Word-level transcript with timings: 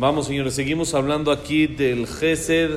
Vamos, 0.00 0.26
señores, 0.26 0.54
seguimos 0.54 0.94
hablando 0.94 1.32
aquí 1.32 1.66
del 1.66 2.06
Gesed 2.06 2.76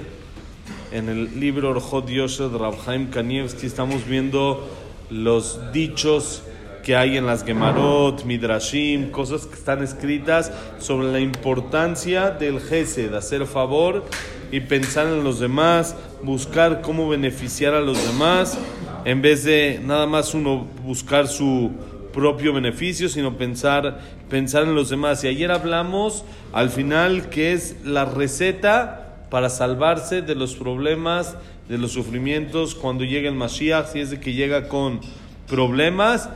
en 0.92 1.08
el 1.08 1.40
libro 1.40 1.70
Orjot 1.70 2.08
Yosher 2.08 2.50
de 2.50 2.58
Rabhaim 2.58 3.12
Kanievski. 3.12 3.68
Estamos 3.68 4.08
viendo 4.08 4.68
los 5.12 5.72
dichos 5.72 6.42
que 6.84 6.96
hay 6.96 7.18
en 7.18 7.28
las 7.28 7.44
Gemarot, 7.44 8.26
Midrashim, 8.26 9.12
cosas 9.12 9.46
que 9.46 9.54
están 9.54 9.84
escritas 9.84 10.52
sobre 10.80 11.12
la 11.12 11.20
importancia 11.20 12.32
del 12.32 12.60
Gesed, 12.60 13.14
hacer 13.14 13.46
favor 13.46 14.04
y 14.52 14.62
pensar 14.62 15.06
en 15.06 15.24
los 15.24 15.40
demás, 15.40 15.96
buscar 16.24 16.82
cómo 16.82 17.08
beneficiar 17.08 17.76
a 17.76 17.82
los 17.82 18.04
demás, 18.04 18.58
en 19.06 19.22
vez 19.22 19.44
de 19.44 19.80
nada 19.86 20.08
más 20.08 20.34
uno 20.34 20.66
buscar 20.84 21.28
su 21.28 21.70
propio 22.12 22.54
beneficio, 22.54 23.10
sino 23.10 23.38
pensar, 23.38 24.00
pensar 24.30 24.64
en 24.64 24.76
los 24.76 24.90
demás. 24.90 25.24
Y 25.24 25.28
ayer 25.28 25.52
hablamos 25.52 26.24
al 26.54 26.70
final 26.70 27.30
que 27.30 27.54
es 27.54 27.78
la 27.84 28.06
receta 28.06 29.26
para 29.30 29.50
salvarse 29.50 30.22
de 30.22 30.36
los 30.36 30.56
problemas, 30.56 31.36
de 31.70 31.78
los 31.78 31.92
sufrimientos 31.94 32.76
cuando 32.76 33.04
llega 33.04 33.30
el 33.30 33.36
Mashiach, 33.36 33.88
si 33.88 34.02
es 34.02 34.10
de 34.10 34.20
que 34.20 34.34
llega 34.34 34.68
con 34.68 35.00
problemas, 35.48 36.30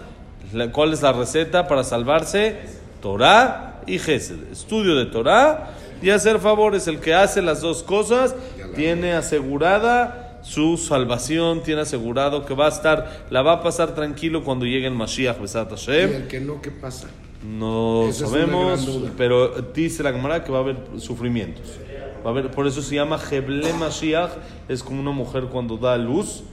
¿cuál 0.72 0.94
es 0.94 1.02
la 1.02 1.14
receta 1.14 1.68
para 1.68 1.84
salvarse? 1.84 2.58
Torah 3.02 3.82
y 3.86 4.00
Gesed. 4.00 4.52
Estudio 4.52 4.96
de 4.96 5.06
Torah 5.06 5.72
y 6.02 6.10
hacer 6.10 6.40
favores. 6.40 6.88
El 6.88 7.00
que 7.00 7.14
hace 7.14 7.42
las 7.42 7.62
dos 7.62 7.84
cosas 7.84 8.36
tiene 8.76 9.14
asegurada 9.14 10.25
su 10.46 10.78
salvación, 10.78 11.64
tiene 11.64 11.82
asegurado 11.82 12.46
que 12.46 12.54
va 12.54 12.68
a 12.68 12.70
estar, 12.70 13.26
la 13.32 13.42
va 13.42 13.54
a 13.54 13.64
pasar 13.64 13.96
tranquilo 13.96 14.44
cuando 14.44 14.66
llegue 14.66 14.86
el 14.86 14.94
Mashiach, 14.94 15.40
Besat 15.40 15.72
Hashem. 15.72 16.12
¿Y 16.12 16.16
el 16.16 16.28
que 16.28 16.40
no, 16.40 16.62
qué 16.62 16.70
pasa? 16.70 17.08
No 17.44 18.08
Esa 18.10 18.28
sabemos, 18.28 18.88
pero 19.18 19.50
dice 19.74 20.04
la 20.04 20.12
Gemara 20.12 20.44
que 20.44 20.52
va 20.52 20.60
a 20.60 20.62
haber 20.62 20.78
sufrimientos. 20.98 21.80
Va 22.24 22.30
a 22.30 22.34
haber, 22.34 22.52
por 22.52 22.68
eso 22.68 22.82
se 22.82 22.96
llama 22.96 23.20
Heble 23.30 23.74
Mashiach, 23.74 24.32
es 24.68 24.84
como 24.84 25.02
una 25.02 25.12
mujer 25.12 25.46
cuando 25.46 25.78
da 25.78 25.98
luz, 25.98 26.44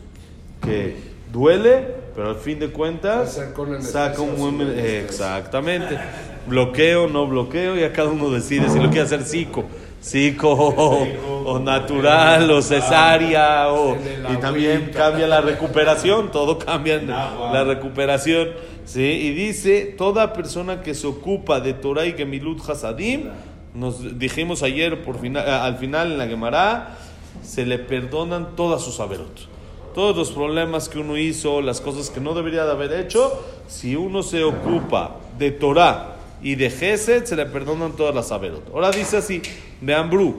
que 0.63 0.97
duele, 1.31 1.87
pero 2.15 2.31
al 2.31 2.37
fin 2.37 2.59
de 2.59 2.71
cuentas 2.71 3.41
saca 3.81 4.23
un 4.23 4.37
buen... 4.37 4.79
Exactamente. 4.79 5.99
Bloqueo, 6.47 7.09
no 7.09 7.27
bloqueo, 7.27 7.79
y 7.79 7.85
a 7.85 7.93
cada 7.93 8.11
uno 8.11 8.31
decide 8.31 8.69
si 8.69 8.79
lo 8.79 8.89
quiere 8.89 9.03
hacer 9.03 9.23
psico. 9.23 9.65
Psico 10.01 10.51
o, 10.51 11.07
o 11.45 11.59
natural 11.61 12.51
o 12.51 12.61
cesárea 12.61 13.69
o, 13.73 13.97
y 14.33 14.37
también 14.39 14.91
cambia 14.93 15.29
la 15.29 15.41
recuperación, 15.41 16.33
todo 16.33 16.59
cambia 16.59 16.95
en 16.97 17.07
la 17.07 17.63
recuperación. 17.63 18.49
¿sí? 18.85 19.01
Y 19.03 19.31
dice, 19.33 19.95
toda 19.97 20.33
persona 20.33 20.83
que 20.83 20.95
se 20.95 21.07
ocupa 21.07 21.61
de 21.61 21.75
Torah 21.75 22.05
y 22.05 22.15
Gemilut 22.15 22.69
Hasadim, 22.69 23.29
nos 23.75 24.19
dijimos 24.19 24.65
ayer 24.65 25.03
por 25.05 25.21
fina- 25.21 25.45
eh, 25.47 25.51
al 25.51 25.77
final 25.77 26.11
en 26.13 26.19
la 26.19 26.27
Gemara, 26.27 26.97
se 27.45 27.65
le 27.65 27.79
perdonan 27.79 28.57
todas 28.57 28.83
sus 28.83 28.99
averot. 28.99 29.49
Todos 29.95 30.17
los 30.17 30.33
problemas 30.33 30.89
que 30.89 30.99
uno 30.99 31.17
hizo, 31.17 31.61
las 31.61 31.81
cosas 31.81 32.11
que 32.11 32.19
no 32.19 32.35
debería 32.35 32.65
de 32.65 32.73
haber 32.73 32.93
hecho, 32.93 33.41
si 33.69 33.95
uno 33.95 34.25
se 34.25 34.43
ocupa 34.43 35.17
de 35.39 35.53
Torah 35.53 36.17
y 36.42 36.56
de 36.56 36.70
Gesed, 36.70 37.26
se 37.26 37.36
le 37.36 37.46
perdonan 37.46 37.94
todas 37.94 38.14
las 38.14 38.32
averot. 38.32 38.70
Ahora 38.74 38.92
dice 38.92 39.18
así, 39.18 39.42
de 39.82 39.94
Ambrú. 39.94 40.36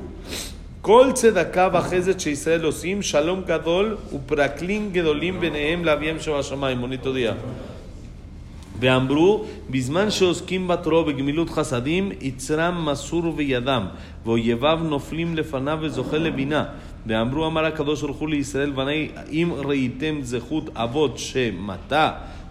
כל 0.81 1.11
צדקה 1.15 1.69
וחסד 1.73 2.21
שישראל 2.21 2.65
עושים, 2.65 3.03
שלום 3.03 3.43
גדול 3.47 3.97
ופרקלין 4.13 4.91
גדולים 4.93 5.41
ביניהם 5.41 5.85
לאביהם 5.85 6.21
שבשמיים. 6.21 6.79
מוניטו 6.79 7.13
דיה. 7.13 7.35
ואמרו, 8.81 9.45
בזמן 9.71 10.11
שעוסקים 10.11 10.69
בתורה 10.69 11.01
ובגמילות 11.01 11.51
חסדים, 11.51 12.13
יצרם 12.21 12.85
מסור 12.85 13.35
וידם, 13.37 13.87
ואויביו 14.27 14.81
נופלים 14.83 15.37
לפניו 15.37 15.79
וזוכה 15.81 16.19
לבינה. 16.19 16.65
ואמרו, 17.07 17.47
אמר 17.47 17.65
הקדוש 17.65 18.03
ברוך 18.03 18.17
הוא 18.17 18.29
לישראל, 18.29 18.71
בני, 18.71 19.09
אם 19.31 19.53
ראיתם 19.57 20.19
זכות 20.23 20.71
אבות 20.75 21.19
שמטה, 21.19 22.13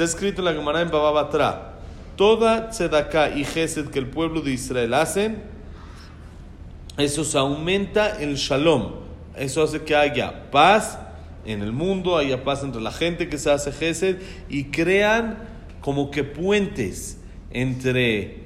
Está 0.00 0.16
escrito 0.16 0.40
en 0.40 0.46
la 0.46 0.54
Gemara 0.54 0.80
en 0.80 0.90
Baba 0.90 1.10
Batra. 1.10 1.74
Toda 2.16 2.70
tzedakah 2.70 3.36
y 3.36 3.44
gesed 3.44 3.90
que 3.90 3.98
el 3.98 4.06
pueblo 4.06 4.40
de 4.40 4.52
Israel 4.52 4.94
hacen, 4.94 5.42
eso 6.96 7.22
se 7.22 7.36
aumenta 7.36 8.18
el 8.18 8.36
shalom. 8.36 8.92
Eso 9.36 9.62
hace 9.62 9.82
que 9.82 9.94
haya 9.94 10.50
paz 10.50 10.98
en 11.44 11.60
el 11.60 11.72
mundo, 11.72 12.16
haya 12.16 12.42
paz 12.44 12.62
entre 12.62 12.80
la 12.80 12.92
gente 12.92 13.28
que 13.28 13.36
se 13.36 13.50
hace 13.50 13.72
gesed 13.72 14.22
y 14.48 14.70
crean 14.70 15.36
como 15.82 16.10
que 16.10 16.24
puentes 16.24 17.18
entre 17.50 18.44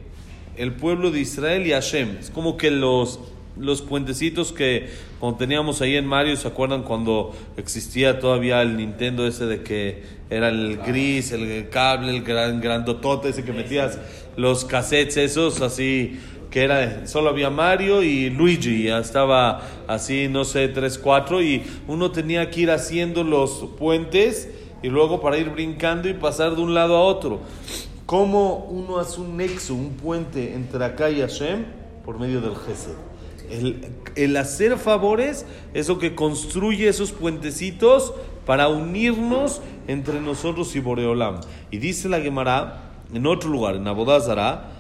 el 0.57 0.73
pueblo 0.75 1.13
de 1.13 1.21
Israel 1.21 1.69
y 1.69 1.71
Hashem. 1.71 2.17
Es 2.19 2.31
como 2.31 2.57
que 2.57 2.73
los, 2.73 3.21
los 3.59 3.83
puentecitos 3.83 4.53
que 4.53 4.89
cuando 5.21 5.39
teníamos 5.39 5.81
ahí 5.81 5.97
en 5.97 6.07
Mario, 6.07 6.37
¿se 6.37 6.49
acuerdan 6.49 6.83
cuando 6.83 7.35
existía 7.57 8.19
todavía 8.19 8.63
el 8.63 8.77
Nintendo 8.77 9.27
ese 9.27 9.47
de 9.47 9.63
que 9.63 10.03
era 10.31 10.49
el 10.49 10.79
gris, 10.79 11.33
el 11.33 11.69
cable, 11.69 12.17
el 12.17 12.23
gran 12.23 12.61
grandotote 12.61 13.29
ese 13.29 13.45
que 13.45 13.53
metías 13.53 13.99
los 14.37 14.65
cassettes 14.65 15.17
esos 15.17 15.61
así 15.61 16.19
que 16.51 16.63
era 16.63 17.07
solo 17.09 17.31
había 17.31 17.51
Mario 17.51 18.03
y 18.05 18.31
Luigi, 18.31 18.85
ya 18.85 18.99
estaba 18.99 19.61
así, 19.89 20.29
no 20.29 20.45
sé, 20.45 20.69
tres, 20.69 20.99
cuatro, 20.99 21.43
y 21.43 21.65
uno 21.89 22.13
tenía 22.13 22.49
que 22.49 22.61
ir 22.61 22.71
haciendo 22.71 23.25
los 23.25 23.67
puentes 23.77 24.49
y 24.81 24.89
luego 24.89 25.21
para 25.21 25.37
ir 25.37 25.51
brincando 25.51 26.09
y 26.09 26.15
pasar 26.15 26.55
de 26.55 26.63
un 26.63 26.73
lado 26.73 26.97
a 26.97 27.01
otro. 27.01 27.41
¿Cómo 28.07 28.69
uno 28.71 28.99
hace 28.99 29.21
un 29.21 29.37
nexo, 29.37 29.75
un 29.75 29.95
puente 29.95 30.55
entre 30.55 30.85
acá 30.85 31.11
y 31.11 31.21
Hashem? 31.21 31.65
Por 32.05 32.21
medio 32.21 32.41
del 32.41 32.55
Gesed. 32.55 33.14
El, 33.51 34.37
hacer 34.37 34.79
favores 34.79 35.47
es 35.75 35.89
lo 35.89 35.99
que 35.99 36.15
construye 36.15 36.89
esos 36.89 37.13
puentecitos 37.13 38.15
para 38.47 38.69
unirnos 38.69 39.61
entre 39.89 40.21
nosotros 40.21 40.75
y 40.77 40.81
Boreolam. 40.81 41.41
Y 41.71 41.79
dice 41.79 42.09
la 42.09 42.21
Gemara, 42.21 42.93
en 43.13 43.27
otro 43.27 43.51
lugar, 43.51 43.77
en 43.77 43.87
Abodazara, 43.87 44.71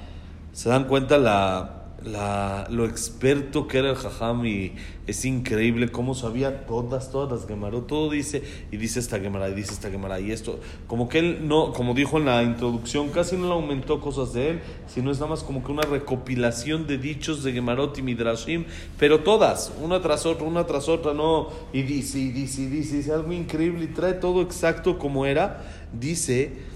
se 0.53 0.69
dan 0.69 0.85
cuenta 0.85 1.19
la, 1.19 1.74
la- 2.05 2.67
lo 2.71 2.85
experto 2.85 3.67
que 3.67 3.79
era 3.79 3.91
el 3.91 3.97
Jajam 3.97 4.45
y 4.47 4.73
es 5.07 5.25
increíble 5.25 5.91
cómo 5.91 6.15
sabía 6.15 6.67
todas, 6.67 7.11
todas 7.11 7.31
las 7.31 7.49
Gemarot, 7.49 7.87
todo 7.87 8.11
dice, 8.11 8.43
y 8.71 8.77
dice 8.77 9.01
esta 9.01 9.19
Gemara, 9.21 9.49
y 9.49 9.55
dice 9.55 9.73
esta 9.73 9.91
Gemara, 9.91 10.21
y 10.21 10.31
esto, 10.31 10.61
como 10.87 11.09
que 11.09 11.19
él 11.19 11.49
no, 11.49 11.73
como 11.73 11.95
dijo 11.95 12.19
en 12.19 12.27
la 12.27 12.43
introducción, 12.43 13.09
casi 13.11 13.37
no 13.37 13.47
le 13.47 13.53
aumentó 13.53 14.01
cosas 14.01 14.33
de 14.33 14.51
él, 14.51 14.61
sino 14.87 15.11
es 15.11 15.19
nada 15.19 15.31
más 15.31 15.43
como 15.43 15.65
que 15.65 15.73
una 15.73 15.83
recopilación 15.83 16.87
de 16.87 16.99
dichos 16.99 17.43
de 17.43 17.53
Gemarot 17.53 17.97
y 17.99 18.03
Midrashim, 18.03 18.65
pero 18.99 19.21
todas, 19.21 19.73
una 19.83 20.01
tras 20.01 20.27
otra, 20.27 20.47
una 20.47 20.65
tras 20.67 20.89
otra, 20.89 21.15
no, 21.15 21.49
y 21.73 21.83
dice, 21.83 22.19
y 22.19 22.31
dice, 22.31 22.63
y 22.63 22.67
dice, 22.67 22.99
es 22.99 23.11
algo 23.11 23.33
increíble, 23.33 23.85
y 23.85 23.89
trae 23.89 24.15
todo 24.15 24.43
exacto 24.43 24.99
como 24.99 25.27
era, 25.27 25.65
dice, 25.99 26.74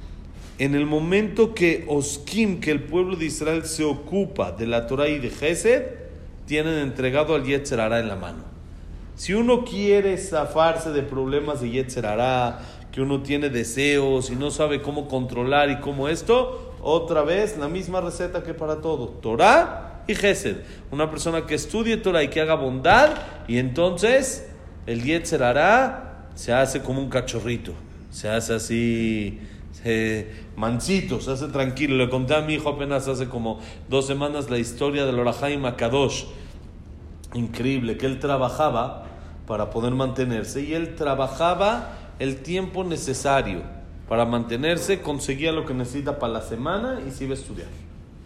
en 0.58 0.74
el 0.74 0.86
momento 0.86 1.54
que 1.54 1.84
Oskim, 1.88 2.60
que 2.60 2.72
el 2.72 2.82
pueblo 2.82 3.16
de 3.16 3.26
Israel 3.26 3.64
se 3.64 3.84
ocupa 3.84 4.50
de 4.52 4.66
la 4.66 4.86
Torah 4.86 5.08
y 5.08 5.18
de 5.18 5.30
Gesed, 5.30 5.82
tienen 6.46 6.78
entregado 6.78 7.34
al 7.34 7.44
Yetzer 7.44 7.80
Hará 7.80 8.00
en 8.00 8.08
la 8.08 8.16
mano. 8.16 8.42
Si 9.14 9.34
uno 9.34 9.64
quiere 9.64 10.16
zafarse 10.18 10.90
de 10.90 11.02
problemas 11.02 11.60
de 11.60 11.70
Yetzer 11.70 12.06
Hará, 12.06 12.60
que 12.90 13.00
uno 13.00 13.22
tiene 13.22 13.50
deseos 13.50 14.30
y 14.30 14.36
no 14.36 14.50
sabe 14.50 14.82
cómo 14.82 15.06
controlar 15.06 15.70
y 15.70 15.78
cómo 15.78 16.08
esto, 16.08 16.74
otra 16.82 17.22
vez 17.22 17.56
la 17.58 17.68
misma 17.68 18.00
receta 18.00 18.42
que 18.42 18.54
para 18.54 18.80
todo, 18.80 19.08
Torah 19.08 20.02
y 20.08 20.14
Gesed. 20.14 20.56
Una 20.90 21.08
persona 21.08 21.46
que 21.46 21.54
estudie 21.54 21.98
Torah 21.98 22.24
y 22.24 22.28
que 22.28 22.40
haga 22.40 22.54
bondad, 22.54 23.10
y 23.46 23.58
entonces 23.58 24.48
el 24.86 25.04
Yetzer 25.04 25.44
Hará 25.44 26.28
se 26.34 26.52
hace 26.52 26.82
como 26.82 27.00
un 27.00 27.10
cachorrito, 27.10 27.72
se 28.10 28.28
hace 28.28 28.54
así 28.54 29.38
se- 29.82 30.26
mansito, 30.56 31.16
hace 31.16 31.48
tranquilo. 31.48 31.96
Le 31.96 32.08
conté 32.10 32.34
a 32.34 32.40
mi 32.40 32.54
hijo 32.54 32.68
apenas 32.68 33.08
hace 33.08 33.28
como 33.28 33.60
dos 33.88 34.06
semanas 34.06 34.50
la 34.50 34.58
historia 34.58 35.04
del 35.06 35.18
Orahai 35.18 35.56
Makadosh. 35.56 36.24
Increíble, 37.34 37.96
que 37.96 38.06
él 38.06 38.20
trabajaba 38.20 39.06
para 39.46 39.70
poder 39.70 39.92
mantenerse 39.94 40.62
y 40.62 40.74
él 40.74 40.94
trabajaba 40.94 41.94
el 42.18 42.36
tiempo 42.42 42.84
necesario 42.84 43.62
para 44.08 44.24
mantenerse, 44.24 45.00
conseguía 45.02 45.52
lo 45.52 45.66
que 45.66 45.74
necesita 45.74 46.18
para 46.18 46.32
la 46.34 46.42
semana 46.42 47.00
y 47.06 47.10
se 47.10 47.24
iba 47.24 47.34
a 47.34 47.38
estudiar. 47.38 47.68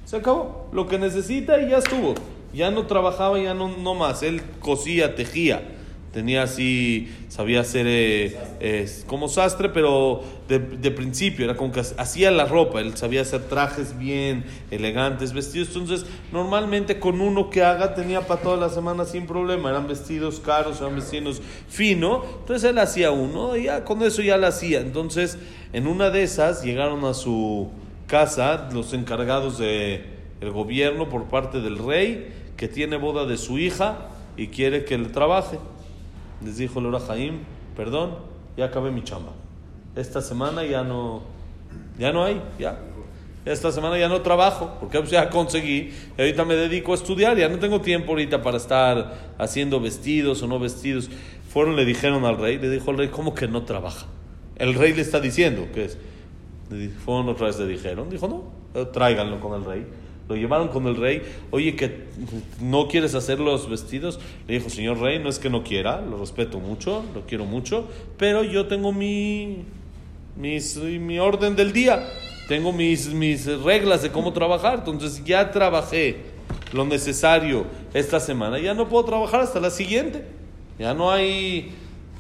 Se 0.05 0.17
acabó, 0.17 0.69
lo 0.73 0.87
que 0.87 0.99
necesita 0.99 1.61
y 1.61 1.71
ya 1.71 1.79
estuvo. 1.79 2.15
Ya 2.55 2.71
no 2.71 2.87
trabajaba, 2.87 3.39
ya 3.41 3.55
no, 3.55 3.69
no 3.77 3.95
más. 3.95 4.23
Él 4.23 4.43
cosía, 4.61 5.15
tejía. 5.17 5.63
Tenía 6.13 6.43
así, 6.43 7.11
sabía 7.29 7.61
hacer 7.61 7.87
eh, 7.89 8.37
eh, 8.61 8.87
como 9.07 9.29
sastre, 9.29 9.71
pero 9.71 10.23
de, 10.47 10.59
de, 10.59 10.91
principio, 10.91 11.47
era 11.47 11.57
como 11.57 11.73
que 11.73 11.81
hacía 11.81 12.31
la 12.31 12.45
ropa, 12.45 12.83
él 12.83 12.95
sabía 12.99 13.23
hacer 13.23 13.45
trajes 13.45 13.99
bien, 13.99 14.45
elegantes, 14.71 15.33
vestidos. 15.33 15.69
Entonces, 15.69 16.05
normalmente 16.31 16.99
con 17.01 17.23
uno 17.23 17.49
que 17.49 17.63
haga 17.63 17.95
tenía 17.95 18.27
para 18.27 18.43
toda 18.43 18.59
la 18.59 18.69
semana 18.69 19.07
sin 19.07 19.27
problema. 19.27 19.71
Eran 19.71 19.89
vestidos 19.89 20.39
caros, 20.39 20.83
eran 20.83 20.97
vestidos 20.97 21.41
finos. 21.69 22.25
Entonces 22.41 22.69
él 22.69 22.79
hacía 22.79 23.11
uno 23.11 23.57
y 23.57 23.65
ya 23.65 23.85
con 23.85 24.03
eso 24.03 24.21
ya 24.21 24.37
lo 24.37 24.47
hacía. 24.47 24.81
Entonces, 24.81 25.39
en 25.73 25.87
una 25.87 26.11
de 26.11 26.25
esas 26.25 26.63
llegaron 26.63 27.07
a 27.07 27.15
su 27.15 27.71
casa 28.07 28.69
los 28.73 28.93
encargados 28.93 29.59
del 29.59 30.05
el 30.43 30.51
gobierno 30.51 31.09
por 31.09 31.25
parte 31.25 31.63
del 31.63 31.79
rey 31.79 32.35
que 32.59 32.69
tiene 32.69 32.97
boda 32.97 33.25
de 33.25 33.39
su 33.39 33.59
hija 33.59 34.09
y 34.37 34.49
quiere 34.49 34.85
que 34.85 34.99
le 34.99 35.09
trabaje. 35.09 35.59
Les 36.45 36.57
dijo 36.57 36.81
el 36.81 36.99
Jaim, 36.99 37.41
perdón, 37.77 38.17
ya 38.57 38.67
acabé 38.67 38.91
mi 38.91 39.03
chamba. 39.03 39.33
Esta 39.95 40.21
semana 40.21 40.65
ya 40.65 40.83
no, 40.83 41.23
ya 41.99 42.13
no 42.13 42.25
hay, 42.25 42.41
ya. 42.59 42.79
Esta 43.45 43.73
semana 43.73 43.99
ya 43.99 44.09
no 44.09 44.23
trabajo, 44.23 44.77
porque 44.79 44.99
pues 44.99 45.11
ya 45.11 45.29
conseguí. 45.29 45.93
Y 46.17 46.21
ahorita 46.21 46.45
me 46.45 46.55
dedico 46.55 46.93
a 46.93 46.95
estudiar, 46.95 47.37
ya 47.37 47.49
no 47.49 47.59
tengo 47.59 47.81
tiempo 47.81 48.13
ahorita 48.13 48.43
para 48.43 48.57
estar 48.57 49.33
haciendo 49.39 49.81
vestidos 49.81 50.43
o 50.43 50.47
no 50.47 50.59
vestidos. 50.59 51.11
Fueron, 51.49 51.77
le 51.77 51.85
dijeron 51.85 52.25
al 52.25 52.39
rey, 52.39 52.59
le 52.59 52.71
dijo 52.71 52.91
al 52.91 52.99
rey, 52.99 53.09
¿cómo 53.09 53.35
que 53.35 53.49
no 53.49 53.63
trabaja? 53.65 54.07
El 54.57 54.75
rey 54.75 54.95
le 54.95 55.03
está 55.03 55.21
diciendo 55.21 55.67
que 55.75 55.87
es. 55.87 55.99
Fueron 57.05 57.29
otra 57.29 57.49
vez, 57.49 57.59
le 57.59 57.67
dijeron, 57.67 58.09
dijo, 58.09 58.29
no, 58.29 58.87
tráiganlo 58.89 59.41
con 59.41 59.61
el 59.61 59.65
rey. 59.65 59.87
Lo 60.33 60.39
llevaron 60.39 60.69
con 60.69 60.87
el 60.87 60.97
rey. 60.97 61.21
Oye, 61.51 61.77
que 61.77 62.05
no 62.59 62.89
quieres 62.89 63.15
hacer 63.15 63.39
los 63.39 63.69
vestidos. 63.69 64.19
Le 64.49 64.55
dijo, 64.55 64.71
señor 64.71 64.99
rey, 64.99 65.19
no 65.19 65.29
es 65.29 65.39
que 65.39 65.51
no 65.51 65.63
quiera, 65.63 66.01
lo 66.01 66.17
respeto 66.17 66.59
mucho, 66.59 67.05
lo 67.15 67.27
quiero 67.27 67.45
mucho, 67.45 67.87
pero 68.17 68.43
yo 68.43 68.67
tengo 68.67 68.93
mi, 68.93 69.59
mis, 70.37 70.79
mi 70.79 71.19
orden 71.19 71.55
del 71.55 71.75
día. 71.75 72.09
Tengo 72.49 72.73
mis, 72.73 73.13
mis 73.13 73.45
reglas 73.63 74.03
de 74.03 74.11
cómo 74.11 74.33
trabajar. 74.33 74.79
Entonces 74.79 75.23
ya 75.23 75.51
trabajé 75.51 76.17
lo 76.73 76.87
necesario 76.87 77.67
esta 77.93 78.19
semana. 78.19 78.59
Ya 78.59 78.73
no 78.73 78.89
puedo 78.89 79.05
trabajar 79.05 79.43
hasta 79.43 79.61
la 79.61 79.71
siguiente. 79.71 80.25
Ya 80.79 80.95
no 80.95 81.13
hay... 81.13 81.75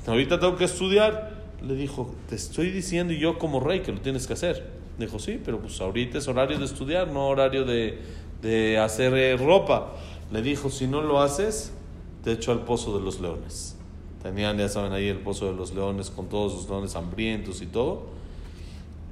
Ahorita 0.07 0.39
tengo 0.39 0.57
que 0.57 0.65
estudiar. 0.65 1.33
Le 1.67 1.75
dijo, 1.77 2.15
te 2.29 2.35
estoy 2.35 2.71
diciendo 2.73 3.15
yo 3.15 3.39
como 3.39 3.59
rey 3.59 3.81
que 3.81 3.91
lo 3.91 4.03
tienes 4.03 4.27
que 4.27 4.35
hacer. 4.35 4.82
Dijo, 4.99 5.19
sí, 5.19 5.41
pero 5.43 5.59
pues 5.59 5.81
ahorita 5.81 6.19
es 6.19 6.29
horario 6.29 6.59
de 6.59 6.65
estudiar, 6.65 7.09
no 7.09 7.29
horario 7.29 7.65
de, 7.65 7.99
de 8.43 8.79
hacer 8.79 9.15
eh, 9.15 9.37
ropa. 9.37 9.93
Le 10.31 10.43
dijo, 10.43 10.71
si 10.71 10.87
no 10.87 11.01
lo 11.01 11.21
haces, 11.21 11.73
te 12.23 12.33
echo 12.33 12.53
al 12.53 12.61
pozo 12.61 12.97
de 12.99 13.05
los 13.05 13.21
leones. 13.21 13.77
Tenían, 14.23 14.59
ya 14.59 14.69
saben, 14.69 14.93
ahí 14.93 15.09
el 15.09 15.19
pozo 15.19 15.47
de 15.47 15.57
los 15.57 15.75
leones 15.75 16.11
con 16.11 16.29
todos 16.29 16.55
los 16.55 16.69
leones 16.69 16.95
hambrientos 16.95 17.63
y 17.63 17.67
todo. 17.67 18.05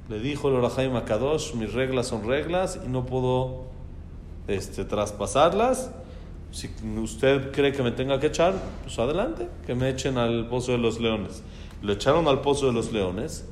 Le 0.09 0.19
dijo 0.19 0.49
el 0.49 0.55
Orahaim 0.55 0.95
Akadosh, 0.95 1.53
mis 1.55 1.73
reglas 1.73 2.07
son 2.07 2.25
reglas 2.25 2.79
y 2.85 2.87
no 2.87 3.05
puedo 3.05 3.63
este, 4.47 4.85
traspasarlas. 4.85 5.91
Si 6.51 6.69
usted 7.01 7.51
cree 7.51 7.71
que 7.71 7.81
me 7.81 7.91
tenga 7.91 8.19
que 8.19 8.27
echar, 8.27 8.53
pues 8.83 8.99
adelante, 8.99 9.47
que 9.65 9.73
me 9.73 9.89
echen 9.89 10.17
al 10.17 10.47
pozo 10.47 10.73
de 10.73 10.77
los 10.77 10.99
leones. 10.99 11.43
Lo 11.81 11.93
echaron 11.93 12.27
al 12.27 12.41
pozo 12.41 12.67
de 12.67 12.73
los 12.73 12.91
leones 12.91 13.45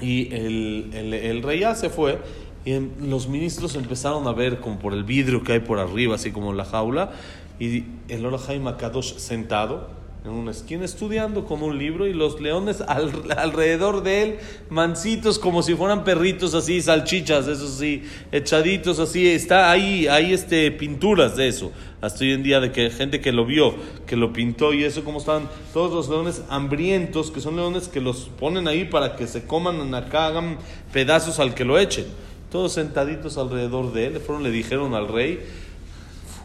y 0.00 0.34
el, 0.34 0.90
el, 0.92 1.14
el, 1.14 1.42
rey 1.42 1.60
ya 1.60 1.74
se 1.74 1.88
fue 1.88 2.20
y 2.64 2.78
los 3.00 3.28
ministros 3.28 3.76
empezaron 3.76 4.26
a 4.26 4.32
ver 4.32 4.60
como 4.60 4.78
por 4.78 4.92
el 4.92 5.04
vidrio 5.04 5.42
que 5.42 5.52
hay 5.52 5.60
por 5.60 5.78
arriba, 5.78 6.16
así 6.16 6.32
como 6.32 6.52
la 6.52 6.64
jaula, 6.64 7.12
y 7.58 7.84
el 8.08 8.26
Orahaim 8.26 8.66
Akadosh 8.66 9.16
sentado 9.16 9.95
en 10.26 10.32
una 10.32 10.50
esquina 10.50 10.84
estudiando 10.84 11.44
con 11.44 11.62
un 11.62 11.78
libro 11.78 12.06
y 12.06 12.12
los 12.12 12.40
leones 12.40 12.80
alrededor 12.80 14.02
de 14.02 14.22
él, 14.22 14.38
mansitos 14.70 15.38
como 15.38 15.62
si 15.62 15.76
fueran 15.76 16.02
perritos 16.02 16.54
así, 16.54 16.82
salchichas, 16.82 17.46
eso 17.46 17.68
sí, 17.68 18.02
echaditos 18.32 18.98
así, 18.98 19.28
está 19.28 19.70
ahí, 19.70 20.08
hay 20.08 20.32
este, 20.32 20.72
pinturas 20.72 21.36
de 21.36 21.46
eso, 21.46 21.70
hasta 22.00 22.24
hoy 22.24 22.32
en 22.32 22.42
día 22.42 22.58
de 22.58 22.72
que 22.72 22.90
gente 22.90 23.20
que 23.20 23.30
lo 23.30 23.46
vio, 23.46 23.76
que 24.06 24.16
lo 24.16 24.32
pintó 24.32 24.74
y 24.74 24.82
eso 24.82 25.04
como 25.04 25.18
están 25.18 25.48
todos 25.72 25.92
los 25.92 26.08
leones 26.08 26.42
hambrientos, 26.48 27.30
que 27.30 27.40
son 27.40 27.54
leones 27.54 27.86
que 27.86 28.00
los 28.00 28.28
ponen 28.40 28.66
ahí 28.66 28.84
para 28.84 29.14
que 29.14 29.28
se 29.28 29.46
coman 29.46 29.94
acá, 29.94 30.26
hagan 30.26 30.58
pedazos 30.92 31.38
al 31.38 31.54
que 31.54 31.64
lo 31.64 31.78
echen, 31.78 32.06
todos 32.50 32.72
sentaditos 32.72 33.38
alrededor 33.38 33.92
de 33.92 34.06
él, 34.06 34.20
fueron, 34.20 34.42
le 34.42 34.50
dijeron 34.50 34.94
al 34.94 35.06
rey, 35.06 35.38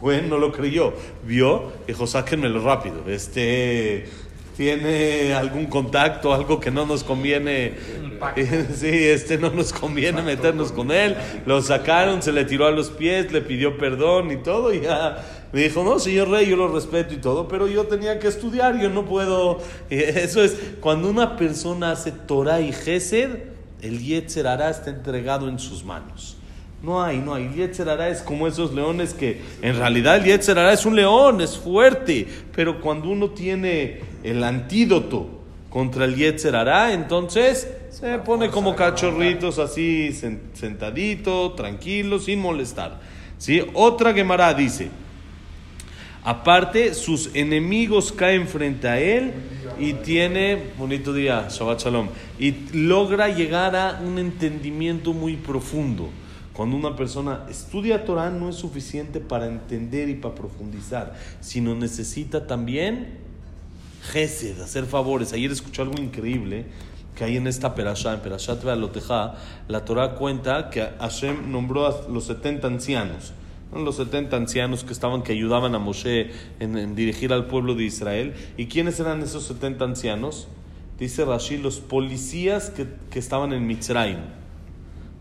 fue, 0.02 0.20
no 0.20 0.36
lo 0.36 0.50
creyó, 0.50 0.92
vio, 1.24 1.72
dijo, 1.86 2.08
sáquenmelo 2.08 2.60
rápido, 2.60 3.04
este 3.06 4.06
tiene 4.56 5.32
algún 5.32 5.66
contacto, 5.66 6.34
algo 6.34 6.58
que 6.58 6.72
no 6.72 6.84
nos 6.84 7.04
conviene, 7.04 7.74
sí, 8.74 8.88
este 8.88 9.38
no 9.38 9.50
nos 9.50 9.72
conviene 9.72 10.20
meternos 10.22 10.72
con 10.72 10.90
él, 10.90 11.16
lo 11.46 11.62
sacaron, 11.62 12.20
se 12.20 12.32
le 12.32 12.44
tiró 12.44 12.66
a 12.66 12.72
los 12.72 12.90
pies, 12.90 13.30
le 13.30 13.42
pidió 13.42 13.78
perdón 13.78 14.32
y 14.32 14.38
todo, 14.38 14.74
y 14.74 14.80
ya 14.80 15.24
me 15.52 15.62
dijo, 15.62 15.84
no, 15.84 16.00
señor 16.00 16.30
rey, 16.30 16.48
yo 16.48 16.56
lo 16.56 16.66
respeto 16.66 17.14
y 17.14 17.18
todo, 17.18 17.46
pero 17.46 17.68
yo 17.68 17.84
tenía 17.84 18.18
que 18.18 18.26
estudiar, 18.26 18.80
yo 18.80 18.90
no 18.90 19.04
puedo, 19.04 19.60
eso 19.88 20.42
es, 20.42 20.56
cuando 20.80 21.08
una 21.08 21.36
persona 21.36 21.92
hace 21.92 22.10
Torah 22.10 22.60
y 22.60 22.72
Gesed, 22.72 23.38
el 23.80 24.00
Yetzer 24.00 24.48
hará 24.48 24.68
está 24.68 24.90
entregado 24.90 25.48
en 25.48 25.60
sus 25.60 25.84
manos. 25.84 26.41
No 26.82 27.00
hay, 27.00 27.18
no 27.18 27.34
hay. 27.34 27.48
Yetzer 27.54 27.88
es 28.00 28.22
como 28.22 28.48
esos 28.48 28.72
leones 28.72 29.14
que 29.14 29.40
en 29.62 29.76
realidad 29.76 30.16
el 30.16 30.24
Yetzer 30.24 30.58
es 30.58 30.84
un 30.84 30.96
león, 30.96 31.40
es 31.40 31.56
fuerte, 31.56 32.26
pero 32.54 32.80
cuando 32.80 33.08
uno 33.08 33.30
tiene 33.30 34.00
el 34.24 34.42
antídoto 34.42 35.42
contra 35.70 36.04
el 36.04 36.16
Yetzer 36.16 36.56
entonces 36.90 37.68
se 37.88 38.18
pone 38.18 38.50
como 38.50 38.74
cachorritos 38.74 39.60
así 39.60 40.12
sentadito, 40.12 41.52
tranquilo, 41.52 42.18
sin 42.18 42.40
molestar. 42.40 43.00
¿Sí? 43.38 43.62
Otra 43.74 44.12
Gemara 44.12 44.52
dice, 44.52 44.88
aparte 46.24 46.94
sus 46.94 47.30
enemigos 47.34 48.10
caen 48.10 48.48
frente 48.48 48.88
a 48.88 49.00
él 49.00 49.32
y 49.78 49.92
tiene, 49.94 50.58
bonito 50.76 51.12
día, 51.12 51.46
Shabbat 51.48 51.80
Shalom, 51.80 52.08
y 52.40 52.54
logra 52.72 53.28
llegar 53.28 53.76
a 53.76 54.00
un 54.04 54.18
entendimiento 54.18 55.12
muy 55.12 55.36
profundo. 55.36 56.10
Cuando 56.54 56.76
una 56.76 56.96
persona 56.96 57.46
estudia 57.48 58.04
Torah 58.04 58.30
no 58.30 58.50
es 58.50 58.56
suficiente 58.56 59.20
para 59.20 59.46
entender 59.46 60.10
y 60.10 60.14
para 60.14 60.34
profundizar, 60.34 61.14
sino 61.40 61.74
necesita 61.74 62.46
también 62.46 63.18
gesed, 64.02 64.60
hacer 64.60 64.84
favores. 64.84 65.32
Ayer 65.32 65.50
escuché 65.50 65.80
algo 65.80 66.00
increíble 66.00 66.66
que 67.16 67.24
hay 67.24 67.36
en 67.36 67.46
esta 67.46 67.74
perashá, 67.74 68.14
en 68.14 68.20
Perashat 68.20 68.62
Ve'alotejá, 68.64 69.34
la 69.68 69.84
Torah 69.84 70.14
cuenta 70.14 70.68
que 70.70 70.82
Hashem 70.98 71.50
nombró 71.50 71.86
a 71.86 72.08
los 72.10 72.24
70 72.24 72.66
ancianos. 72.66 73.32
Los 73.74 73.96
70 73.96 74.36
ancianos 74.36 74.84
que 74.84 74.92
estaban, 74.92 75.22
que 75.22 75.32
ayudaban 75.32 75.74
a 75.74 75.78
Moshe 75.78 76.30
en, 76.60 76.94
dirigir 76.94 77.32
al 77.32 77.46
pueblo 77.46 77.74
de 77.74 77.84
Israel. 77.84 78.34
¿Y 78.58 78.66
quiénes 78.66 79.00
eran 79.00 79.22
esos 79.22 79.44
70 79.44 79.82
ancianos? 79.82 80.48
Dice 80.98 81.24
Rashi, 81.24 81.56
los 81.56 81.80
policías 81.80 82.68
que, 82.68 82.86
que 83.10 83.18
estaban 83.18 83.54
en 83.54 83.66
Mitzrayim 83.66 84.41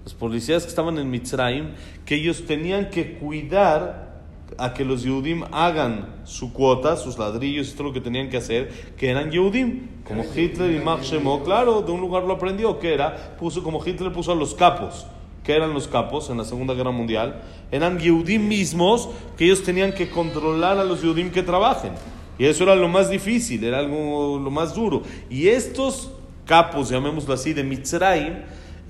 los 0.03 0.13
policías 0.13 0.63
que 0.63 0.69
estaban 0.69 0.97
en 0.97 1.09
Mitzrayim, 1.09 1.71
que 2.05 2.15
ellos 2.15 2.45
tenían 2.45 2.89
que 2.89 3.13
cuidar 3.13 4.11
a 4.57 4.73
que 4.73 4.83
los 4.83 5.03
Yehudim 5.03 5.43
hagan 5.51 6.07
su 6.25 6.51
cuota, 6.51 6.97
sus 6.97 7.17
ladrillos 7.17 7.73
todo 7.73 7.87
lo 7.87 7.93
que 7.93 8.01
tenían 8.01 8.29
que 8.29 8.37
hacer, 8.37 8.69
que 8.97 9.09
eran 9.09 9.31
Yehudim, 9.31 9.87
como 10.03 10.23
Hitler 10.23 10.71
y 10.71 10.83
Max 10.83 11.13
claro, 11.43 11.81
de 11.81 11.91
un 11.91 12.01
lugar 12.01 12.23
lo 12.23 12.33
aprendió, 12.33 12.79
que 12.79 12.93
era, 12.93 13.35
puso 13.39 13.63
como 13.63 13.85
Hitler 13.85 14.11
puso 14.11 14.31
a 14.31 14.35
los 14.35 14.53
capos, 14.55 15.05
que 15.43 15.55
eran 15.55 15.73
los 15.73 15.87
capos 15.87 16.29
en 16.29 16.37
la 16.37 16.45
Segunda 16.45 16.73
Guerra 16.73 16.91
Mundial, 16.91 17.41
eran 17.71 17.99
Yehudim 17.99 18.47
mismos, 18.47 19.09
que 19.37 19.45
ellos 19.45 19.63
tenían 19.63 19.93
que 19.93 20.09
controlar 20.09 20.77
a 20.77 20.83
los 20.83 21.01
Yehudim 21.01 21.31
que 21.31 21.43
trabajen. 21.43 21.93
Y 22.37 22.45
eso 22.45 22.63
era 22.63 22.75
lo 22.75 22.87
más 22.87 23.09
difícil, 23.09 23.63
era 23.63 23.79
algo 23.79 24.39
lo 24.39 24.49
más 24.49 24.73
duro. 24.73 25.03
Y 25.29 25.47
estos 25.47 26.11
capos, 26.45 26.89
llamémoslo 26.89 27.33
así, 27.33 27.53
de 27.53 27.63
Mitzrayim, 27.63 28.39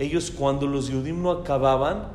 ellos 0.01 0.31
cuando 0.31 0.65
los 0.65 0.89
Yudim 0.89 1.21
no 1.21 1.31
acababan, 1.31 2.07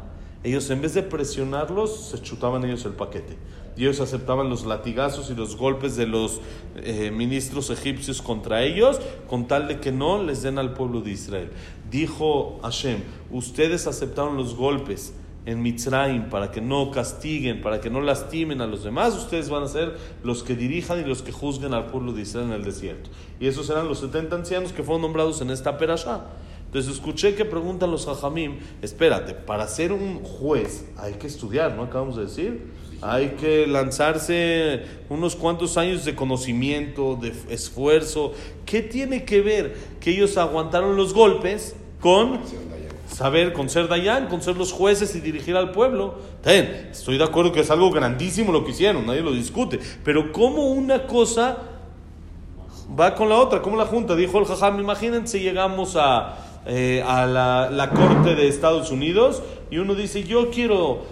ellos 0.43 0.69
en 0.71 0.83
vez 0.83 0.95
de 0.95 1.03
presionarlos, 1.03 2.11
se 2.11 2.21
chutaban 2.21 2.65
ellos 2.65 2.85
el 2.85 2.93
paquete. 2.93 3.37
Y 3.77 3.83
ellos 3.83 4.01
aceptaban 4.01 4.49
los 4.49 4.65
latigazos 4.65 5.31
y 5.31 5.35
los 5.35 5.57
golpes 5.57 5.97
de 5.97 6.07
los 6.07 6.41
eh, 6.77 7.11
ministros 7.11 7.71
egipcios 7.71 8.23
contra 8.23 8.63
ellos, 8.63 9.01
con 9.29 9.47
tal 9.47 9.69
de 9.69 9.81
que 9.81 9.93
no 9.93 10.23
les 10.23 10.43
den 10.43 10.59
al 10.59 10.73
pueblo 10.73 11.01
de 11.01 11.13
Israel. 11.13 11.51
Dijo 11.91 12.59
Hashem, 12.63 13.03
ustedes 13.31 13.87
aceptaron 13.87 14.37
los 14.37 14.57
golpes 14.57 15.15
en 15.45 15.63
Mitzrayim 15.63 16.29
para 16.29 16.51
que 16.51 16.61
no 16.61 16.91
castiguen, 16.91 17.61
para 17.61 17.81
que 17.81 17.89
no 17.89 18.01
lastimen 18.01 18.61
a 18.61 18.67
los 18.67 18.83
demás, 18.83 19.15
ustedes 19.17 19.49
van 19.49 19.63
a 19.63 19.69
ser 19.69 19.97
los 20.25 20.43
que 20.43 20.57
dirijan 20.57 21.01
y 21.01 21.05
los 21.05 21.23
que 21.23 21.31
juzguen 21.31 21.73
al 21.73 21.87
pueblo 21.87 22.13
de 22.13 22.23
Israel 22.23 22.47
en 22.47 22.53
el 22.55 22.65
desierto. 22.65 23.11
Y 23.39 23.47
esos 23.47 23.71
eran 23.71 23.87
los 23.87 24.01
70 24.01 24.35
ancianos 24.35 24.73
que 24.73 24.83
fueron 24.83 25.03
nombrados 25.03 25.41
en 25.41 25.51
esta 25.51 25.79
perashá. 25.79 26.25
Entonces 26.77 26.97
escuché 26.97 27.35
que 27.35 27.47
preguntan 27.47 27.91
los 27.91 28.07
hajamim, 28.07 28.59
espérate, 28.83 29.33
para 29.33 29.67
ser 29.67 29.93
un 29.93 30.23
juez 30.23 30.85
hay 30.99 31.15
que 31.15 31.27
estudiar, 31.27 31.75
¿no? 31.75 31.85
Acabamos 31.85 32.17
de 32.17 32.25
decir. 32.25 32.71
Hay 33.01 33.29
que 33.41 33.67
lanzarse 33.67 34.83
unos 35.09 35.37
cuantos 35.37 35.79
años 35.79 36.05
de 36.05 36.15
conocimiento, 36.15 37.19
de 37.19 37.33
esfuerzo. 37.49 38.33
¿Qué 38.67 38.83
tiene 38.83 39.25
que 39.25 39.41
ver 39.41 39.75
que 40.01 40.11
ellos 40.11 40.37
aguantaron 40.37 40.99
los 40.99 41.15
golpes 41.15 41.75
con 41.99 42.41
saber, 43.11 43.55
con 43.55 43.71
ser 43.71 43.89
Dayan, 43.89 44.29
con 44.29 44.43
ser 44.43 44.59
los 44.59 44.71
jueces 44.71 45.17
y 45.17 45.21
dirigir 45.21 45.57
al 45.57 45.73
pueblo? 45.73 46.17
Ten, 46.43 46.91
estoy 46.91 47.17
de 47.17 47.25
acuerdo 47.25 47.53
que 47.53 47.61
es 47.61 47.71
algo 47.71 47.91
grandísimo 47.91 48.53
lo 48.53 48.67
que 48.67 48.73
hicieron, 48.73 49.07
nadie 49.07 49.23
lo 49.23 49.33
discute. 49.33 49.81
Pero 50.05 50.31
¿cómo 50.31 50.67
una 50.67 51.07
cosa 51.07 51.57
va 53.01 53.15
con 53.15 53.31
la 53.31 53.37
otra? 53.37 53.63
¿Cómo 53.63 53.79
la 53.79 53.87
junta? 53.87 54.15
Dijo 54.15 54.39
el 54.39 54.45
Jajam, 54.45 54.79
imagínense, 54.79 55.41
llegamos 55.41 55.97
a, 55.97 56.46
eh, 56.67 57.03
a 57.07 57.27
la, 57.27 57.91
corte 57.91 58.35
de 58.35 58.49
Estados 58.49 58.91
Unidos 58.91 59.43
y 59.71 59.79
uno 59.79 59.95
dice, 59.95 60.25
yo 60.25 60.51
quiero 60.51 61.05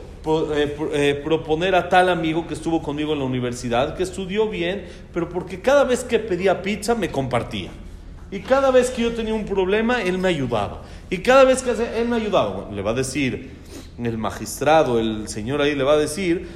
eh, 0.52 0.76
eh, 0.92 1.20
proponer 1.24 1.74
a 1.76 1.88
tal 1.88 2.08
amigo 2.08 2.46
que 2.46 2.54
estuvo 2.54 2.82
conmigo 2.82 3.12
en 3.12 3.20
la 3.20 3.24
universidad, 3.24 3.96
que 3.96 4.02
estudió 4.02 4.48
bien, 4.48 4.86
pero 5.12 5.28
porque 5.28 5.60
cada 5.60 5.84
vez 5.84 6.02
que 6.02 6.18
pedía 6.18 6.60
pizza 6.60 6.94
me 6.94 7.10
compartía. 7.10 7.70
Y 8.30 8.40
cada 8.40 8.72
vez 8.72 8.90
que 8.90 9.02
yo 9.02 9.12
tenía 9.12 9.32
un 9.32 9.44
problema, 9.44 10.02
él 10.02 10.18
me 10.18 10.28
ayudaba. 10.28 10.82
Y 11.08 11.18
cada 11.18 11.44
vez 11.44 11.62
que 11.62 11.70
él 11.70 12.08
me 12.08 12.16
ayudaba, 12.16 12.68
le 12.72 12.82
va 12.82 12.90
a 12.90 12.94
decir 12.94 13.50
el 14.02 14.18
magistrado, 14.18 14.98
el 14.98 15.28
señor 15.28 15.60
ahí 15.60 15.76
le 15.76 15.84
va 15.84 15.92
a 15.92 15.98
decir 15.98 16.48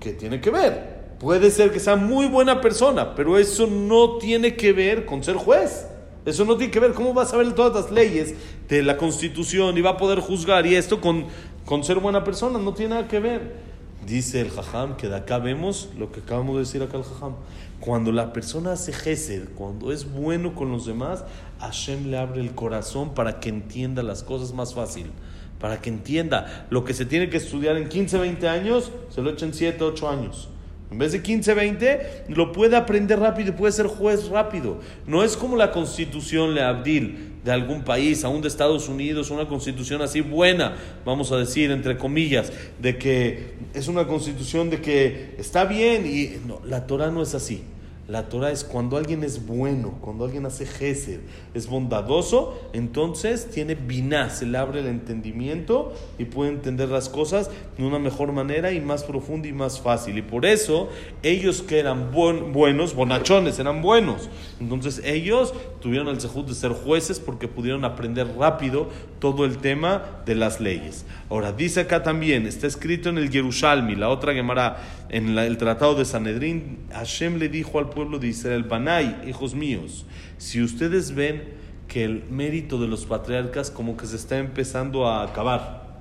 que 0.00 0.12
tiene 0.12 0.40
que 0.40 0.50
ver. 0.50 1.00
Puede 1.20 1.52
ser 1.52 1.70
que 1.70 1.78
sea 1.78 1.94
muy 1.94 2.26
buena 2.26 2.60
persona, 2.60 3.14
pero 3.14 3.38
eso 3.38 3.68
no 3.68 4.16
tiene 4.16 4.56
que 4.56 4.72
ver 4.72 5.04
con 5.04 5.22
ser 5.22 5.36
juez. 5.36 5.86
Eso 6.30 6.44
no 6.44 6.56
tiene 6.56 6.72
que 6.72 6.80
ver. 6.80 6.94
¿Cómo 6.94 7.14
va 7.14 7.22
a 7.22 7.26
saber 7.26 7.52
todas 7.52 7.84
las 7.84 7.92
leyes 7.92 8.34
de 8.68 8.82
la 8.82 8.96
Constitución 8.96 9.76
y 9.76 9.80
va 9.80 9.90
a 9.90 9.96
poder 9.96 10.20
juzgar 10.20 10.66
y 10.66 10.74
esto 10.76 11.00
con 11.00 11.26
con 11.70 11.84
ser 11.84 12.00
buena 12.00 12.24
persona, 12.24 12.58
no 12.58 12.74
tiene 12.74 12.96
nada 12.96 13.06
que 13.06 13.20
ver. 13.20 13.70
Dice 14.04 14.40
el 14.40 14.50
Jajam 14.50 14.96
que 14.96 15.08
de 15.08 15.14
acá 15.14 15.38
vemos 15.38 15.90
lo 15.96 16.10
que 16.10 16.18
acabamos 16.18 16.56
de 16.56 16.60
decir 16.62 16.82
acá 16.82 16.96
el 16.96 17.04
Jajam. 17.04 17.34
Cuando 17.78 18.10
la 18.10 18.32
persona 18.32 18.72
hace 18.72 18.92
gesed, 18.92 19.50
cuando 19.54 19.92
es 19.92 20.10
bueno 20.10 20.56
con 20.56 20.72
los 20.72 20.86
demás, 20.86 21.24
Hashem 21.60 22.10
le 22.10 22.18
abre 22.18 22.40
el 22.40 22.56
corazón 22.56 23.14
para 23.14 23.38
que 23.38 23.50
entienda 23.50 24.02
las 24.02 24.24
cosas 24.24 24.52
más 24.52 24.74
fácil. 24.74 25.12
Para 25.60 25.80
que 25.80 25.90
entienda 25.90 26.66
lo 26.70 26.84
que 26.84 26.92
se 26.92 27.04
tiene 27.04 27.30
que 27.30 27.36
estudiar 27.36 27.76
en 27.76 27.88
15, 27.88 28.18
20 28.18 28.48
años, 28.48 28.90
se 29.10 29.22
lo 29.22 29.30
echa 29.30 29.46
en 29.46 29.54
7, 29.54 29.84
8 29.84 30.10
años. 30.10 30.48
En 30.90 30.98
vez 30.98 31.12
de 31.12 31.22
15, 31.22 31.54
20, 31.54 32.24
lo 32.28 32.50
puede 32.52 32.76
aprender 32.76 33.20
rápido 33.20 33.50
y 33.50 33.52
puede 33.52 33.72
ser 33.72 33.86
juez 33.86 34.28
rápido. 34.28 34.80
No 35.06 35.22
es 35.22 35.36
como 35.36 35.56
la 35.56 35.70
constitución 35.70 36.54
le 36.54 36.62
Abdil 36.62 37.30
de 37.44 37.52
algún 37.52 37.84
país, 37.84 38.24
aún 38.24 38.42
de 38.42 38.48
Estados 38.48 38.88
Unidos, 38.88 39.30
una 39.30 39.46
constitución 39.46 40.02
así 40.02 40.20
buena, 40.20 40.76
vamos 41.04 41.30
a 41.32 41.36
decir, 41.36 41.70
entre 41.70 41.96
comillas, 41.96 42.52
de 42.80 42.98
que 42.98 43.54
es 43.72 43.88
una 43.88 44.06
constitución 44.06 44.68
de 44.68 44.80
que 44.80 45.36
está 45.38 45.64
bien 45.64 46.06
y 46.06 46.46
no, 46.46 46.60
la 46.66 46.86
Torah 46.86 47.10
no 47.10 47.22
es 47.22 47.34
así. 47.34 47.62
La 48.10 48.28
Torah 48.28 48.50
es 48.50 48.64
cuando 48.64 48.96
alguien 48.96 49.22
es 49.22 49.46
bueno, 49.46 49.96
cuando 50.00 50.24
alguien 50.24 50.44
hace 50.44 50.66
gesed, 50.66 51.20
es 51.54 51.68
bondadoso, 51.68 52.60
entonces 52.72 53.48
tiene 53.50 53.76
biná, 53.76 54.30
se 54.30 54.46
le 54.46 54.58
abre 54.58 54.80
el 54.80 54.88
entendimiento 54.88 55.92
y 56.18 56.24
puede 56.24 56.50
entender 56.50 56.88
las 56.88 57.08
cosas 57.08 57.52
de 57.78 57.84
una 57.84 58.00
mejor 58.00 58.32
manera 58.32 58.72
y 58.72 58.80
más 58.80 59.04
profunda 59.04 59.46
y 59.46 59.52
más 59.52 59.80
fácil. 59.80 60.18
Y 60.18 60.22
por 60.22 60.44
eso 60.44 60.88
ellos 61.22 61.62
que 61.62 61.78
eran 61.78 62.10
buenos, 62.10 62.96
bonachones, 62.96 63.60
eran 63.60 63.80
buenos. 63.80 64.28
Entonces 64.58 65.00
ellos 65.04 65.54
tuvieron 65.80 66.08
el 66.08 66.20
sejud 66.20 66.46
de 66.46 66.54
ser 66.54 66.72
jueces 66.72 67.20
porque 67.20 67.46
pudieron 67.46 67.84
aprender 67.84 68.26
rápido 68.36 68.88
todo 69.20 69.44
el 69.44 69.58
tema 69.58 70.22
de 70.26 70.34
las 70.34 70.60
leyes. 70.60 71.04
Ahora, 71.28 71.52
dice 71.52 71.80
acá 71.80 72.02
también, 72.02 72.46
está 72.46 72.66
escrito 72.66 73.08
en 73.08 73.18
el 73.18 73.30
Yerushalmi, 73.30 73.94
la 73.94 74.08
otra 74.08 74.34
Gemara, 74.34 74.78
en 75.10 75.38
el 75.38 75.58
tratado 75.58 75.94
de 75.94 76.04
Sanedrín, 76.04 76.78
Hashem 76.92 77.36
le 77.36 77.48
dijo 77.48 77.78
al 77.78 77.86
pueblo 77.86 77.99
de 78.08 78.28
Israel, 78.28 78.64
Banay, 78.64 79.22
hijos 79.28 79.54
míos, 79.54 80.06
si 80.38 80.62
ustedes 80.62 81.14
ven 81.14 81.42
que 81.88 82.04
el 82.04 82.24
mérito 82.30 82.78
de 82.78 82.88
los 82.88 83.04
patriarcas 83.04 83.70
como 83.70 83.96
que 83.96 84.06
se 84.06 84.16
está 84.16 84.38
empezando 84.38 85.06
a 85.06 85.22
acabar, 85.22 85.98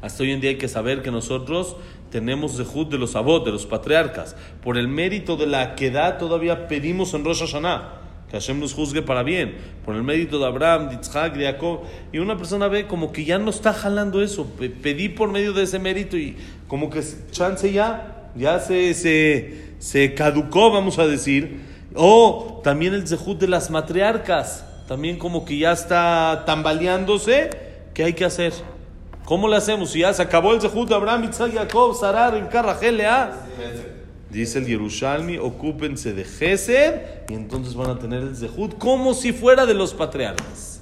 hasta 0.00 0.22
hoy 0.22 0.32
en 0.32 0.40
día 0.40 0.50
hay 0.50 0.58
que 0.58 0.68
saber 0.68 1.02
que 1.02 1.10
nosotros 1.10 1.76
tenemos 2.10 2.56
Zehut 2.56 2.90
de 2.90 2.98
los 2.98 3.14
abot, 3.14 3.44
de 3.44 3.52
los 3.52 3.66
patriarcas. 3.66 4.34
Por 4.62 4.76
el 4.76 4.88
mérito 4.88 5.36
de 5.36 5.46
la 5.46 5.76
quedad 5.76 6.18
todavía 6.18 6.66
pedimos 6.66 7.14
en 7.14 7.24
Rosh 7.24 7.40
Hashanah 7.40 8.00
que 8.32 8.38
Hashem 8.38 8.58
nos 8.58 8.72
juzgue 8.72 9.02
para 9.02 9.22
bien, 9.22 9.56
por 9.84 9.94
el 9.94 10.02
mérito 10.02 10.38
de 10.38 10.46
Abraham, 10.46 10.88
de 10.88 10.96
de 10.96 11.44
Jacob. 11.44 11.80
Y 12.12 12.18
una 12.18 12.38
persona 12.38 12.66
ve 12.66 12.86
como 12.86 13.12
que 13.12 13.26
ya 13.26 13.38
no 13.38 13.50
está 13.50 13.74
jalando 13.74 14.22
eso. 14.22 14.46
Pedí 14.82 15.10
por 15.10 15.30
medio 15.30 15.52
de 15.52 15.64
ese 15.64 15.78
mérito 15.78 16.16
y 16.16 16.36
como 16.66 16.88
que 16.88 17.02
chance 17.30 17.70
ya, 17.70 18.21
ya 18.34 18.60
se, 18.60 18.94
se, 18.94 19.74
se 19.78 20.14
caducó, 20.14 20.70
vamos 20.70 20.98
a 20.98 21.06
decir. 21.06 21.60
O 21.94 22.60
también 22.64 22.94
el 22.94 23.06
zehut 23.06 23.38
de 23.38 23.48
las 23.48 23.70
matriarcas, 23.70 24.64
también 24.88 25.18
como 25.18 25.44
que 25.44 25.58
ya 25.58 25.72
está 25.72 26.44
tambaleándose. 26.46 27.50
¿Qué 27.94 28.04
hay 28.04 28.12
que 28.14 28.24
hacer? 28.24 28.52
¿Cómo 29.24 29.48
le 29.48 29.56
hacemos? 29.56 29.90
Si 29.90 30.00
ya 30.00 30.12
se 30.12 30.22
acabó 30.22 30.54
el 30.54 30.60
zehut 30.60 30.88
de 30.88 30.94
Abraham, 30.94 31.28
Isaac, 31.30 31.52
Jacob, 31.54 31.94
Sarar, 31.94 32.34
Rivka, 32.34 32.62
Rachel, 32.62 32.96
Lea. 32.96 33.32
Dice 34.30 34.60
el 34.60 34.66
Yerushalmi, 34.66 35.36
ocúpense 35.36 36.14
de 36.14 36.24
Gesed 36.24 36.94
y 37.28 37.34
entonces 37.34 37.74
van 37.74 37.90
a 37.90 37.98
tener 37.98 38.22
el 38.22 38.34
Zehut 38.34 38.78
como 38.78 39.12
si 39.12 39.34
fuera 39.34 39.66
de 39.66 39.74
los 39.74 39.92
patriarcas. 39.92 40.80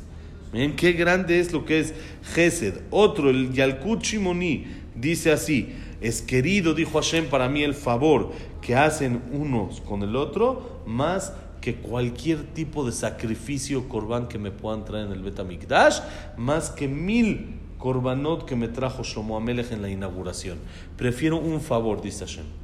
Miren 0.53 0.77
qué 0.77 0.93
grande 0.93 1.41
es 1.41 1.53
lo 1.53 1.65
que 1.65 1.81
es 1.81 1.93
Gesed. 2.33 2.75
Otro, 2.91 3.29
el 3.29 3.53
Yalkut 3.53 4.03
Shimoni, 4.03 4.67
dice 4.95 5.33
así: 5.33 5.75
Es 6.01 6.23
querido, 6.23 6.75
dijo 6.75 7.01
Hashem, 7.01 7.29
para 7.29 7.49
mí 7.49 7.63
el 7.63 7.75
favor 7.75 8.33
que 8.61 8.77
hacen 8.77 9.23
unos 9.33 9.81
con 9.81 10.03
el 10.03 10.17
otro, 10.17 10.83
más 10.87 11.35
que 11.61 11.75
cualquier 11.77 12.55
tipo 12.55 12.87
de 12.87 12.93
sacrificio 12.93 13.89
corbán 13.89 14.29
que 14.29 14.39
me 14.39 14.51
puedan 14.51 14.85
traer 14.85 15.07
en 15.07 15.13
el 15.13 15.23
Betamikdash, 15.23 16.01
más 16.37 16.71
que 16.71 16.89
mil 16.89 17.61
korbanot 17.79 18.47
que 18.47 18.57
me 18.57 18.69
trajo 18.69 19.03
Shlomo 19.03 19.37
Amelech 19.37 19.73
en 19.73 19.83
la 19.83 19.91
inauguración. 19.91 20.59
Prefiero 20.97 21.39
un 21.39 21.61
favor, 21.61 22.01
dice 22.01 22.27
Hashem. 22.27 22.60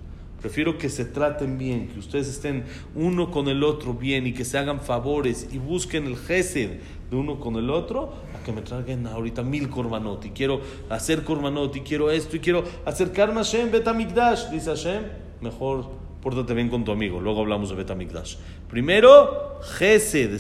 Prefiero 0.47 0.79
que 0.79 0.89
se 0.89 1.05
traten 1.05 1.59
bien, 1.59 1.89
que 1.89 1.99
ustedes 1.99 2.29
estén 2.29 2.63
uno 2.95 3.33
con 3.33 3.49
el 3.49 3.65
otro 3.65 3.95
bien 3.95 4.29
y 4.29 4.33
que 4.33 4.45
se 4.45 4.57
hagan 4.57 4.81
favores 4.81 5.49
y 5.51 5.59
busquen 5.59 6.07
el 6.07 6.17
gesed 6.17 6.79
de 7.11 7.17
uno 7.17 7.41
con 7.41 7.57
el 7.57 7.69
otro, 7.69 8.13
a 8.33 8.45
que 8.45 8.53
me 8.53 8.63
traigan 8.63 9.09
ahorita 9.09 9.43
mil 9.43 9.69
korbanot. 9.69 10.25
Y 10.25 10.31
quiero 10.31 10.61
hacer 10.89 11.25
korbanot 11.25 11.75
y 11.75 11.81
quiero 11.81 12.13
esto 12.13 12.37
y 12.37 12.39
quiero 12.39 12.63
acercarme 12.85 13.41
a 13.41 13.43
Hashem, 13.43 13.73
Betamikdash, 13.73 14.51
dice 14.51 14.71
Hashem, 14.71 15.03
mejor 15.41 15.91
pórtate 16.23 16.55
bien 16.55 16.69
con 16.69 16.85
tu 16.85 16.93
amigo, 16.93 17.21
luego 17.21 17.41
hablamos 17.41 17.71
de 17.71 17.75
Betamikdash. 17.75 18.37
Primero, 18.71 19.59
gesed, 19.79 20.31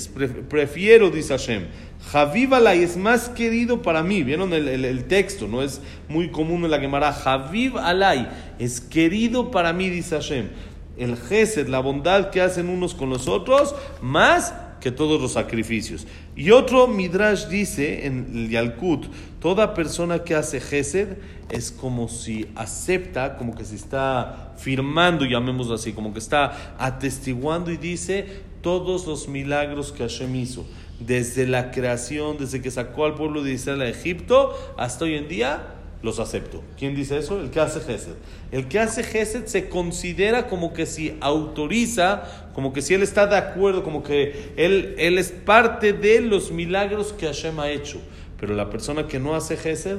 prefiero, 0.48 1.10
dice 1.10 1.36
Hashem, 1.36 1.66
Javiv 2.10 2.54
Alay 2.54 2.82
es 2.82 2.96
más 2.96 3.28
querido 3.28 3.82
para 3.82 4.02
mí. 4.02 4.22
¿Vieron 4.22 4.52
el, 4.52 5.04
texto? 5.04 5.48
No 5.48 5.62
es 5.62 5.80
muy 6.08 6.30
común 6.30 6.64
en 6.64 6.70
la 6.70 6.78
Gemara. 6.78 7.12
Javiv 7.12 7.78
Alay 7.78 8.28
es 8.58 8.80
querido 8.80 9.50
para 9.50 9.72
mí, 9.72 9.90
dice 9.90 10.16
Hashem. 10.16 10.48
El 10.96 11.16
Gesed, 11.16 11.68
la 11.68 11.80
bondad 11.80 12.30
que 12.30 12.40
hacen 12.40 12.68
unos 12.68 12.94
con 12.94 13.10
los 13.10 13.28
otros, 13.28 13.74
más 14.00 14.54
que 14.80 14.92
todos 14.92 15.20
los 15.20 15.32
sacrificios. 15.32 16.06
Y 16.36 16.50
otro 16.52 16.86
Midrash 16.86 17.48
dice 17.48 18.06
en 18.06 18.30
el 18.34 18.50
Yalkut, 18.50 19.06
toda 19.40 19.74
persona 19.74 20.20
que 20.20 20.34
hace 20.34 20.60
Gesed 20.60 21.16
es 21.50 21.70
como 21.70 22.08
si 22.08 22.46
acepta, 22.54 23.36
como 23.36 23.54
que 23.54 23.64
se 23.64 23.74
está 23.74 24.54
firmando, 24.56 25.24
llamémoslo 25.24 25.74
así, 25.74 25.92
como 25.92 26.12
que 26.12 26.18
está 26.18 26.76
atestiguando 26.78 27.70
y 27.70 27.76
dice 27.76 28.26
todos 28.62 29.06
los 29.06 29.28
milagros 29.28 29.92
que 29.92 30.02
Hashem 30.02 30.34
hizo 30.36 30.66
desde 31.00 31.46
la 31.46 31.70
creación, 31.70 32.38
desde 32.38 32.62
que 32.62 32.70
sacó 32.70 33.04
al 33.04 33.14
pueblo 33.14 33.42
de 33.42 33.52
Israel 33.52 33.82
a 33.82 33.88
Egipto, 33.88 34.54
hasta 34.76 35.04
hoy 35.04 35.14
en 35.14 35.28
día, 35.28 35.74
los 36.02 36.20
acepto. 36.20 36.62
¿Quién 36.78 36.94
dice 36.94 37.18
eso? 37.18 37.40
El 37.40 37.50
que 37.50 37.60
hace 37.60 37.80
Gesed. 37.80 38.14
El 38.52 38.68
que 38.68 38.78
hace 38.78 39.02
Gesed 39.02 39.46
se 39.46 39.68
considera 39.68 40.46
como 40.46 40.72
que 40.72 40.86
si 40.86 41.16
autoriza, 41.20 42.50
como 42.54 42.72
que 42.72 42.82
si 42.82 42.94
él 42.94 43.02
está 43.02 43.26
de 43.26 43.36
acuerdo, 43.36 43.82
como 43.82 44.02
que 44.02 44.52
él, 44.56 44.94
él 44.98 45.18
es 45.18 45.32
parte 45.32 45.92
de 45.92 46.20
los 46.20 46.50
milagros 46.50 47.12
que 47.12 47.26
Hashem 47.26 47.58
ha 47.60 47.70
hecho. 47.70 48.00
Pero 48.38 48.54
la 48.54 48.70
persona 48.70 49.06
que 49.08 49.18
no 49.18 49.34
hace 49.34 49.56
Gesed 49.56 49.98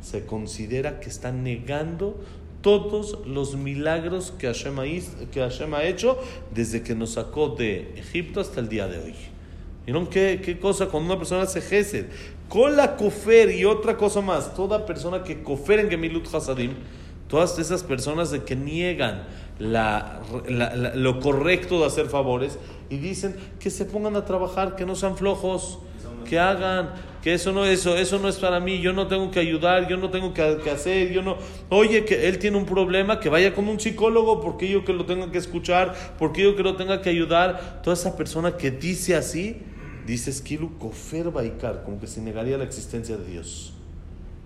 se 0.00 0.26
considera 0.26 1.00
que 1.00 1.08
está 1.08 1.32
negando 1.32 2.20
todos 2.60 3.18
los 3.26 3.56
milagros 3.56 4.32
que 4.38 4.46
Hashem, 4.46 4.78
ha, 5.74 5.84
hecho 5.84 6.18
desde 6.54 6.82
que 6.82 6.94
nos 6.94 7.10
sacó 7.10 7.50
de 7.50 7.92
Egipto 7.96 8.40
hasta 8.40 8.60
el 8.60 8.70
día 8.70 8.88
de 8.88 8.98
hoy. 8.98 9.14
¿Vieron 9.84 10.06
qué, 10.06 10.40
qué 10.42 10.58
cosa 10.58 10.86
cuando 10.86 11.12
una 11.12 11.18
persona 11.18 11.42
hace 11.42 11.60
gesed? 11.60 12.06
Con 12.48 12.76
la 12.76 12.96
cofer 12.96 13.50
y 13.50 13.64
otra 13.64 13.96
cosa 13.96 14.20
más, 14.20 14.54
toda 14.54 14.86
persona 14.86 15.22
que 15.22 15.42
cofer 15.42 15.80
en 15.80 15.90
Gemilut 15.90 16.32
Hasadim, 16.34 16.72
todas 17.28 17.58
esas 17.58 17.82
personas 17.82 18.30
de 18.30 18.44
que 18.44 18.56
niegan 18.56 19.24
la, 19.58 20.20
lo 20.94 21.20
correcto 21.20 21.80
de 21.80 21.86
hacer 21.86 22.06
favores 22.06 22.58
y 22.90 22.96
dicen 22.96 23.36
que 23.60 23.70
se 23.70 23.84
pongan 23.84 24.16
a 24.16 24.24
trabajar, 24.24 24.76
que 24.76 24.86
no 24.86 24.94
sean 24.94 25.16
flojos. 25.16 25.78
que 26.28 26.38
hagan, 26.38 26.94
que 27.22 27.34
eso 27.34 27.52
no, 27.52 27.66
eso, 27.66 27.96
eso 27.96 28.18
no 28.18 28.28
es 28.28 28.36
para 28.36 28.58
mí, 28.58 28.80
yo 28.80 28.94
no 28.94 29.08
tengo 29.08 29.30
que 29.30 29.40
ayudar, 29.40 29.88
yo 29.88 29.98
no 29.98 30.08
tengo 30.08 30.32
que, 30.32 30.58
que 30.64 30.70
hacer, 30.70 31.12
yo 31.12 31.20
no, 31.20 31.36
oye, 31.68 32.06
que 32.06 32.28
él 32.28 32.38
tiene 32.38 32.56
un 32.56 32.64
problema, 32.64 33.20
que 33.20 33.28
vaya 33.28 33.54
con 33.54 33.68
un 33.68 33.78
psicólogo, 33.78 34.40
porque 34.40 34.66
yo 34.66 34.86
que 34.86 34.94
lo 34.94 35.04
tenga 35.04 35.30
que 35.30 35.36
escuchar, 35.36 35.94
porque 36.18 36.42
yo 36.42 36.56
que 36.56 36.62
lo 36.62 36.76
tenga 36.76 37.02
que 37.02 37.10
ayudar. 37.10 37.82
Toda 37.82 37.92
esa 37.92 38.16
persona 38.16 38.56
que 38.56 38.70
dice 38.70 39.16
así, 39.16 39.60
dice 40.06 40.30
Esquilu 40.30 40.78
Kofer 40.78 41.30
Baikar, 41.30 41.84
como 41.84 42.00
que 42.00 42.06
se 42.06 42.20
negaría 42.20 42.58
la 42.58 42.64
existencia 42.64 43.16
de 43.16 43.26
Dios. 43.26 43.73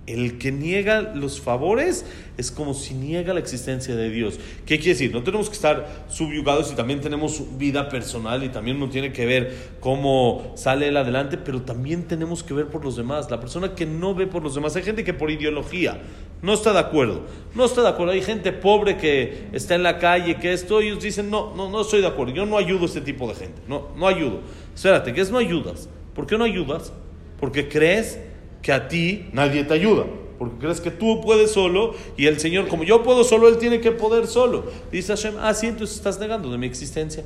El 0.08 0.38
que 0.38 0.50
niega 0.52 1.02
los 1.02 1.38
favores 1.38 2.06
es 2.38 2.50
como 2.50 2.72
si 2.72 2.94
niega 2.94 3.34
la 3.34 3.40
existencia 3.40 3.94
de 3.94 4.08
Dios. 4.08 4.40
¿Qué 4.64 4.78
quiere 4.78 4.94
decir? 4.94 5.12
No 5.12 5.22
tenemos 5.22 5.50
que 5.50 5.54
estar 5.54 6.06
subyugados 6.08 6.72
y 6.72 6.74
también 6.74 7.02
tenemos 7.02 7.58
vida 7.58 7.90
personal 7.90 8.42
y 8.42 8.48
también 8.48 8.78
uno 8.78 8.88
tiene 8.88 9.12
que 9.12 9.26
ver 9.26 9.54
cómo 9.80 10.54
sale 10.56 10.88
él 10.88 10.96
adelante, 10.96 11.36
pero 11.36 11.60
también 11.60 12.04
tenemos 12.04 12.42
que 12.42 12.54
ver 12.54 12.68
por 12.68 12.82
los 12.82 12.96
demás. 12.96 13.30
La 13.30 13.38
persona 13.38 13.74
que 13.74 13.84
no 13.84 14.14
ve 14.14 14.26
por 14.26 14.42
los 14.42 14.54
demás, 14.54 14.74
hay 14.76 14.82
gente 14.82 15.04
que 15.04 15.12
por 15.12 15.30
ideología 15.30 16.00
no 16.40 16.54
está 16.54 16.72
de 16.72 16.78
acuerdo. 16.78 17.26
No 17.54 17.66
está 17.66 17.82
de 17.82 17.88
acuerdo. 17.88 18.12
Hay 18.12 18.22
gente 18.22 18.52
pobre 18.52 18.96
que 18.96 19.48
está 19.52 19.74
en 19.74 19.82
la 19.82 19.98
calle, 19.98 20.36
que 20.36 20.54
esto, 20.54 20.80
ellos 20.80 21.02
dicen, 21.02 21.28
no, 21.28 21.54
no, 21.54 21.68
no 21.68 21.82
estoy 21.82 22.00
de 22.00 22.06
acuerdo. 22.06 22.32
Yo 22.32 22.46
no 22.46 22.56
ayudo 22.56 22.84
a 22.84 22.86
este 22.86 23.02
tipo 23.02 23.28
de 23.28 23.34
gente. 23.34 23.60
No, 23.68 23.88
no 23.94 24.08
ayudo. 24.08 24.40
Espérate, 24.74 25.12
¿qué 25.12 25.20
es 25.20 25.30
no 25.30 25.36
ayudas? 25.36 25.90
¿Por 26.14 26.26
qué 26.26 26.38
no 26.38 26.44
ayudas? 26.44 26.94
Porque 27.38 27.68
crees 27.68 28.18
que 28.62 28.72
a 28.72 28.88
ti 28.88 29.28
nadie 29.32 29.64
te 29.64 29.74
ayuda. 29.74 30.04
Porque 30.38 30.58
crees 30.58 30.80
que 30.80 30.90
tú 30.90 31.20
puedes 31.20 31.50
solo 31.50 31.94
y 32.16 32.26
el 32.26 32.38
Señor, 32.38 32.68
como 32.68 32.84
yo 32.84 33.02
puedo 33.02 33.24
solo, 33.24 33.48
Él 33.48 33.58
tiene 33.58 33.80
que 33.80 33.90
poder 33.90 34.26
solo. 34.26 34.66
Dice 34.92 35.14
Hashem, 35.14 35.34
ah, 35.40 35.52
sí, 35.52 35.66
entonces 35.66 35.96
estás 35.96 36.20
negando 36.20 36.50
de 36.50 36.58
mi 36.58 36.66
existencia. 36.66 37.24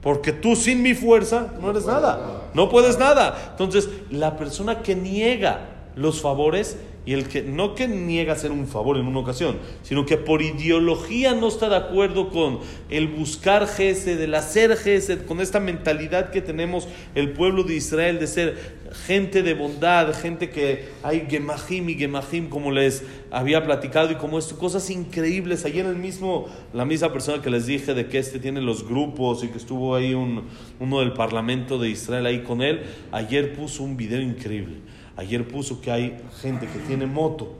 Porque 0.00 0.32
tú 0.32 0.56
sin 0.56 0.82
mi 0.82 0.94
fuerza 0.94 1.54
no 1.60 1.70
eres 1.70 1.86
nada. 1.86 2.50
No 2.54 2.68
puedes 2.68 2.98
nada. 2.98 3.50
Entonces, 3.52 3.88
la 4.10 4.36
persona 4.36 4.82
que 4.82 4.94
niega 4.94 5.68
los 5.96 6.20
favores 6.20 6.76
y 7.04 7.14
el 7.14 7.28
que 7.28 7.42
no 7.42 7.74
que 7.74 7.88
niega 7.88 8.34
hacer 8.34 8.52
un 8.52 8.66
favor 8.66 8.96
en 8.96 9.06
una 9.06 9.18
ocasión, 9.18 9.56
sino 9.82 10.06
que 10.06 10.16
por 10.16 10.40
ideología 10.40 11.34
no 11.34 11.48
está 11.48 11.68
de 11.68 11.76
acuerdo 11.76 12.30
con 12.30 12.60
el 12.90 13.08
buscar 13.08 13.66
Gesed, 13.66 14.20
el 14.20 14.34
hacer 14.34 14.76
Gesed, 14.76 15.26
con 15.26 15.40
esta 15.40 15.58
mentalidad 15.58 16.30
que 16.30 16.40
tenemos 16.40 16.86
el 17.14 17.32
pueblo 17.32 17.64
de 17.64 17.74
Israel 17.74 18.20
de 18.20 18.26
ser 18.28 18.82
gente 19.06 19.42
de 19.42 19.54
bondad, 19.54 20.14
gente 20.14 20.50
que 20.50 20.84
hay 21.02 21.26
Gemahim 21.28 21.88
y 21.88 21.94
Gemahim, 21.94 22.48
como 22.48 22.70
les 22.70 23.02
había 23.30 23.64
platicado, 23.64 24.12
y 24.12 24.16
como 24.16 24.38
esto, 24.38 24.58
cosas 24.58 24.88
increíbles. 24.90 25.64
Ayer 25.64 25.86
el 25.86 25.96
mismo, 25.96 26.46
la 26.72 26.84
misma 26.84 27.12
persona 27.12 27.42
que 27.42 27.50
les 27.50 27.66
dije 27.66 27.94
de 27.94 28.06
que 28.06 28.18
este 28.18 28.38
tiene 28.38 28.60
los 28.60 28.86
grupos 28.86 29.42
y 29.42 29.48
que 29.48 29.58
estuvo 29.58 29.96
ahí 29.96 30.14
un, 30.14 30.44
uno 30.78 31.00
del 31.00 31.14
Parlamento 31.14 31.78
de 31.78 31.88
Israel 31.88 32.26
ahí 32.26 32.42
con 32.42 32.62
él, 32.62 32.82
ayer 33.10 33.54
puso 33.54 33.82
un 33.82 33.96
video 33.96 34.20
increíble 34.20 34.76
Ayer 35.16 35.46
puso 35.46 35.80
que 35.80 35.90
hay 35.90 36.18
gente 36.40 36.66
que 36.66 36.78
tiene 36.80 37.06
moto 37.06 37.52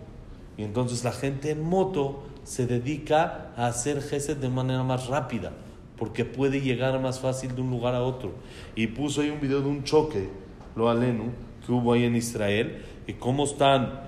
y 0.57 0.63
entonces 0.63 1.05
la 1.05 1.13
gente 1.13 1.51
en 1.51 1.63
moto 1.63 2.25
se 2.45 2.67
dedica 2.67 3.53
a 3.57 3.67
hacer 3.67 4.03
gesed 4.03 4.39
de 4.39 4.49
manera 4.49 4.83
más 4.83 5.07
rápida 5.07 5.53
porque 5.99 6.25
puede 6.25 6.61
llegar 6.61 7.01
más 7.01 7.21
fácil 7.21 7.55
de 7.55 7.61
un 7.61 7.71
lugar 7.71 7.95
a 7.95 8.03
otro. 8.03 8.33
Y 8.75 8.89
puso 8.89 9.21
ahí 9.21 9.31
un 9.31 9.41
video 9.41 9.61
de 9.61 9.69
un 9.69 9.85
choque, 9.85 10.29
lo 10.75 10.89
alenu, 10.89 11.31
que 11.65 11.71
hubo 11.71 11.93
ahí 11.93 12.05
en 12.05 12.17
Israel 12.17 12.83
y 13.07 13.13
cómo 13.13 13.45
están 13.45 14.01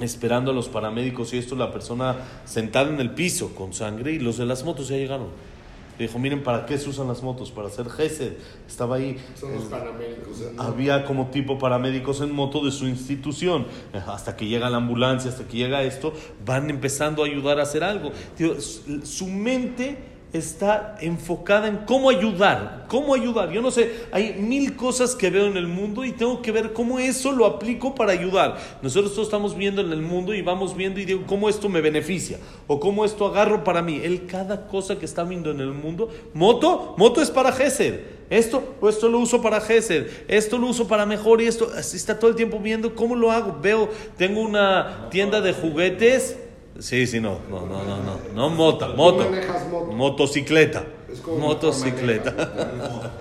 esperando 0.00 0.52
a 0.52 0.54
los 0.54 0.68
paramédicos 0.68 1.34
y 1.34 1.38
esto 1.38 1.54
la 1.54 1.70
persona 1.70 2.16
sentada 2.44 2.88
en 2.88 2.98
el 2.98 3.10
piso 3.10 3.54
con 3.54 3.74
sangre 3.74 4.12
y 4.12 4.18
los 4.18 4.38
de 4.38 4.46
las 4.46 4.64
motos 4.64 4.88
ya 4.88 4.96
llegaron 4.96 5.28
dijo, 5.98 6.18
miren, 6.18 6.42
¿para 6.42 6.66
qué 6.66 6.78
se 6.78 6.88
usan 6.88 7.08
las 7.08 7.22
motos? 7.22 7.50
Para 7.50 7.68
hacer 7.68 7.88
gesed. 7.90 8.34
Estaba 8.66 8.96
ahí. 8.96 9.16
Son 9.34 9.52
los 9.54 9.64
paramédicos. 9.64 10.40
¿eh? 10.40 10.52
Había 10.58 11.04
como 11.04 11.28
tipo 11.28 11.58
paramédicos 11.58 12.20
en 12.20 12.32
moto 12.32 12.64
de 12.64 12.70
su 12.70 12.86
institución. 12.86 13.66
Hasta 14.06 14.36
que 14.36 14.46
llega 14.46 14.70
la 14.70 14.78
ambulancia, 14.78 15.30
hasta 15.30 15.44
que 15.44 15.56
llega 15.56 15.82
esto, 15.82 16.12
van 16.44 16.70
empezando 16.70 17.22
a 17.22 17.26
ayudar 17.26 17.60
a 17.60 17.62
hacer 17.62 17.84
algo. 17.84 18.12
su 19.04 19.26
mente 19.28 20.11
está 20.32 20.96
enfocada 21.00 21.68
en 21.68 21.78
cómo 21.78 22.08
ayudar, 22.08 22.86
cómo 22.88 23.14
ayudar. 23.14 23.50
Yo 23.50 23.60
no 23.60 23.70
sé, 23.70 23.92
hay 24.12 24.34
mil 24.34 24.76
cosas 24.76 25.14
que 25.14 25.28
veo 25.28 25.46
en 25.46 25.56
el 25.56 25.66
mundo 25.66 26.04
y 26.04 26.12
tengo 26.12 26.40
que 26.40 26.50
ver 26.50 26.72
cómo 26.72 26.98
eso 26.98 27.32
lo 27.32 27.44
aplico 27.44 27.94
para 27.94 28.12
ayudar. 28.12 28.58
Nosotros 28.80 29.12
todos 29.12 29.28
estamos 29.28 29.54
viendo 29.54 29.82
en 29.82 29.92
el 29.92 30.00
mundo 30.00 30.32
y 30.32 30.40
vamos 30.40 30.74
viendo 30.74 31.00
y 31.00 31.04
digo 31.04 31.24
cómo 31.26 31.48
esto 31.48 31.68
me 31.68 31.82
beneficia 31.82 32.38
o 32.66 32.80
cómo 32.80 33.04
esto 33.04 33.26
agarro 33.26 33.62
para 33.62 33.82
mí. 33.82 34.00
Él 34.02 34.26
cada 34.26 34.66
cosa 34.68 34.98
que 34.98 35.04
está 35.04 35.22
viendo 35.24 35.50
en 35.50 35.60
el 35.60 35.72
mundo, 35.72 36.08
moto, 36.32 36.94
moto 36.96 37.20
es 37.20 37.30
para 37.30 37.52
Gesed. 37.52 38.00
Esto, 38.30 38.76
esto 38.88 39.10
lo 39.10 39.18
uso 39.18 39.42
para 39.42 39.60
Gesed, 39.60 40.06
esto 40.26 40.56
lo 40.56 40.68
uso 40.68 40.88
para 40.88 41.04
mejor 41.04 41.42
y 41.42 41.46
esto, 41.46 41.70
así 41.76 41.98
está 41.98 42.18
todo 42.18 42.30
el 42.30 42.36
tiempo 42.36 42.58
viendo 42.58 42.94
cómo 42.94 43.14
lo 43.14 43.30
hago. 43.30 43.58
Veo, 43.60 43.90
tengo 44.16 44.40
una 44.40 45.08
tienda 45.10 45.42
de 45.42 45.52
juguetes 45.52 46.38
Sí, 46.78 47.06
sí, 47.06 47.20
no, 47.20 47.38
no, 47.50 47.66
no, 47.66 47.84
no, 47.84 47.96
no, 47.98 48.18
no 48.34 48.50
moto, 48.50 48.94
moto, 48.96 49.30
motocicleta, 49.92 50.84
motocicleta. 51.38 52.34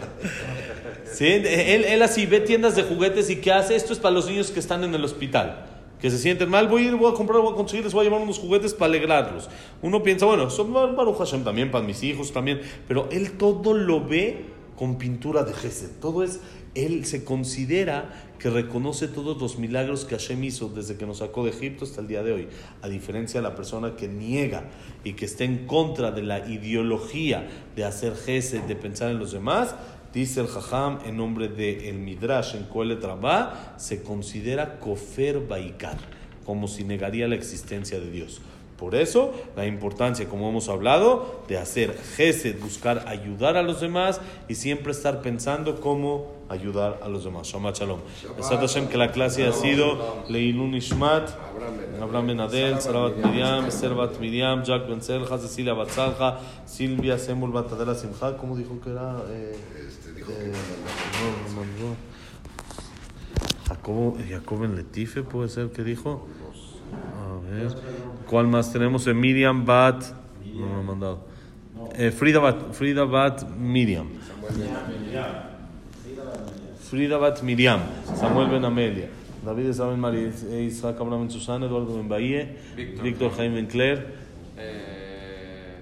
sí, 1.06 1.28
él, 1.28 1.46
él 1.86 2.02
así 2.02 2.26
ve 2.26 2.40
tiendas 2.40 2.76
de 2.76 2.84
juguetes 2.84 3.30
y 3.30 3.42
¿qué 3.42 3.52
hace? 3.52 3.76
Esto 3.76 3.94
es 3.94 4.00
para 4.00 4.16
los 4.16 4.28
niños 4.28 4.52
que 4.52 4.60
están 4.60 4.84
en 4.86 4.96
el 4.96 5.04
hospital, 5.04 5.66
que 6.00 6.10
se 6.10 6.18
sienten 6.18 6.50
mal, 6.50 6.70
voy 6.70 6.84
a 6.84 6.88
ir, 6.88 6.96
voy 6.96 7.12
a 7.12 7.14
comprar, 7.14 7.42
voy 7.42 7.52
a 7.52 7.56
conseguir, 7.56 7.84
les 7.84 7.94
voy 7.94 8.02
a 8.02 8.04
llevar 8.06 8.22
unos 8.22 8.40
juguetes 8.40 8.74
para 8.74 8.90
alegrarlos. 8.90 9.50
Uno 9.82 10.02
piensa, 10.02 10.26
bueno, 10.26 10.50
son 10.50 10.72
Baruch 10.74 11.18
Hashem 11.18 11.44
también, 11.44 11.70
para 11.70 11.86
mis 11.86 12.02
hijos 12.04 12.32
también, 12.32 12.62
pero 12.88 13.10
él 13.12 13.34
todo 13.34 13.74
lo 13.74 14.04
ve 14.04 14.46
con 14.78 14.98
pintura 14.98 15.44
de 15.44 15.54
Gesed, 15.54 15.92
todo 16.00 16.24
es, 16.24 16.40
él 16.76 17.06
se 17.06 17.24
considera 17.24 18.14
que 18.40 18.50
reconoce 18.50 19.08
todos 19.08 19.40
los 19.42 19.60
milagros 19.60 20.06
que 20.06 20.16
Hashem 20.16 20.44
hizo 20.46 20.70
desde 20.70 20.96
que 20.96 21.06
nos 21.06 21.20
sacó 21.20 21.44
de 21.44 21.52
Egipto 21.52 21.86
hasta 21.86 22.02
el 22.02 22.08
día 22.08 22.24
de 22.24 22.32
hoy, 22.32 22.48
a 22.82 22.88
diferencia 22.88 23.42
de 23.42 23.48
la 23.48 23.56
persona 23.56 23.96
que 23.96 24.08
niega 24.08 24.70
y 25.04 25.14
que 25.14 25.26
está 25.26 25.44
en 25.44 25.68
contra 25.68 26.12
de 26.12 26.24
la 26.24 26.48
ideología 26.48 27.48
de 27.76 27.84
hacer 27.84 28.16
gesed, 28.16 28.62
de 28.64 28.76
pensar 28.76 29.12
en 29.12 29.20
los 29.20 29.32
demás, 29.32 29.76
dice 30.14 30.42
el 30.42 30.48
Jajam 30.48 31.00
en 31.06 31.18
nombre 31.18 31.50
de 31.50 31.90
el 31.90 32.00
Midrash 32.00 32.56
en 32.56 32.64
Kohelet 32.64 33.06
se 33.78 34.02
considera 34.02 34.80
kofer 34.80 35.46
baikar, 35.48 35.98
como 36.46 36.68
si 36.68 36.84
negaría 36.84 37.28
la 37.28 37.36
existencia 37.36 38.00
de 38.00 38.10
Dios. 38.10 38.42
Por 38.82 38.96
eso, 38.96 39.32
la 39.56 39.68
importancia, 39.68 40.28
como 40.28 40.50
hemos 40.50 40.68
hablado, 40.68 41.44
de 41.48 41.60
hacer 41.60 41.96
gesed, 42.16 42.60
buscar 42.60 43.08
ayudar 43.08 43.56
a 43.56 43.62
los 43.62 43.80
demás 43.80 44.20
y 44.48 44.56
siempre 44.56 44.92
estar 44.92 45.22
pensando 45.22 45.80
cómo 45.80 46.32
ayudar 46.50 47.00
a 47.04 47.08
los 47.08 47.24
demás. 47.24 47.46
Shabbat 47.46 47.78
Shalom. 47.78 48.00
Hashem, 48.42 48.88
que 48.88 48.98
la 48.98 49.12
clase 49.12 49.46
ha 49.46 49.52
sido 49.52 50.24
Leilun 50.30 50.74
Ishmat, 50.74 51.30
Abraham 52.02 52.26
Ben 52.26 52.40
Adel, 52.40 52.82
Sarabat 52.82 53.18
Miriam, 53.18 53.70
Servat 53.70 54.20
Miriam, 54.20 54.64
Jack 54.64 54.90
Ben 54.90 55.04
Selja, 55.04 55.38
Cecilia 55.38 55.74
Batzalja, 55.74 56.40
Silvia 56.66 57.20
Semul 57.20 57.52
Batadela 57.52 57.94
Simcha, 57.94 58.36
¿cómo 58.36 58.58
dijo 58.58 58.82
que 58.82 58.90
era? 58.90 59.22
Eh, 59.30 59.56
Este, 59.88 60.12
dijo 60.12 60.32
eh, 60.32 60.36
que 60.38 61.54
no, 61.54 61.62
no, 61.62 61.90
no. 61.90 61.96
Jacobo, 63.68 64.18
Jacob 64.28 64.64
en 64.64 64.76
Letife 64.76 65.22
puede 65.22 65.50
ser 65.50 65.70
que 65.70 65.84
dijo. 65.84 66.28
A 66.92 67.50
ver. 67.50 67.68
¿Cuál 68.32 68.48
más 68.48 68.72
tenemos? 68.72 69.06
Eh, 69.08 69.14
Miriam 69.14 69.66
Bat. 69.66 70.06
No 70.56 70.66
me 70.66 70.80
ha 70.80 70.82
mandado. 70.84 71.20
Eh, 71.98 72.12
Frida 72.12 72.40
Bat, 72.40 72.72
Frida 72.72 73.04
Bat 73.04 73.44
Miriam. 73.58 74.08
Frida 76.90 77.18
Bat 77.18 77.44
Miriam. 77.44 77.82
Samuel 78.16 78.48
Ben 78.48 78.64
Amelia. 78.64 79.10
David 79.46 79.68
Isabel 79.72 79.98
María 79.98 80.30
Isaac 80.62 80.96
Abraham 81.02 81.28
Ben 81.28 81.32
Susana. 81.32 81.66
Eduardo 81.66 81.98
Ben 81.98 82.08
Bahía. 82.08 82.56
Víctor. 82.78 83.34
Jaime 83.36 83.56
Ben 83.56 83.68
Claire. 83.68 84.06
Eh, 84.58 85.82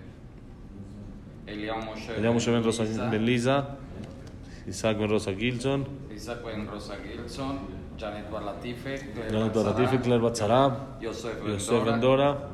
Moshe 1.86 2.18
Eliam 2.18 2.34
Moshe 2.34 2.52
Ben 2.52 2.64
Rosa 2.64 2.84
Ben 3.12 3.26
Lisa. 3.28 3.78
Isaac 4.68 4.98
Ben 4.98 5.08
Rosa 5.08 5.34
Gilson. 5.36 5.86
Isaac 6.16 6.44
Ben 6.44 6.66
Rosa 6.66 6.96
Gilson, 6.98 7.60
Janet 8.00 8.32
Balatife, 8.32 9.14
Claire 9.14 9.30
Janet 9.32 9.54
Batzara, 9.54 9.74
Baratife, 9.74 10.02
Claire 10.04 10.22
Batzarab. 10.22 11.02
Yosef 11.02 11.36
Yosef 11.46 11.86
Ben 11.86 12.00
Dora, 12.00 12.34
Dora. 12.34 12.50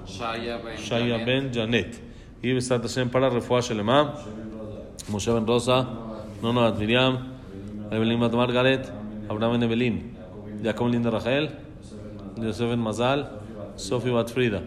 Shaya 0.78 1.26
Ben 1.26 1.52
Janet. 1.54 2.02
Y 2.42 2.54
Besat 2.54 2.82
Hashem 2.82 3.10
para 3.10 3.30
Refuah 3.30 3.62
Shelema. 3.62 4.16
Moshe 5.10 5.32
Ben 5.34 5.46
Rosa. 5.46 5.88
Nono 6.42 6.62
Bat 6.62 6.80
Miriam. 6.80 7.14
Evelyn 7.92 8.20
Bat 8.20 8.34
Margaret. 8.34 8.92
Abraham 9.30 9.52
Ben 9.60 9.64
Evelyn. 9.64 10.18
Jacob 10.64 10.88
Linda 10.88 11.12
Rachel. 11.12 11.50
Yosef 12.38 12.68
Ben 12.70 12.80
Mazal. 12.80 13.28
Sofi 13.76 14.10
Bat 14.12 14.30
Frida. 14.32 14.62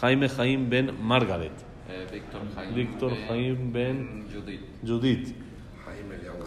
Jaime 0.00 0.28
Jaim 0.28 0.68
Ben 0.70 0.90
Margaret. 1.00 1.52
eh, 1.88 2.06
Víctor 2.10 2.40
Jaime 2.56 2.74
Víctor 2.74 3.10
Ben 3.10 3.28
Jaim 3.28 3.72
Ben 3.72 4.24
Judith, 4.32 4.60
Judith. 4.82 5.34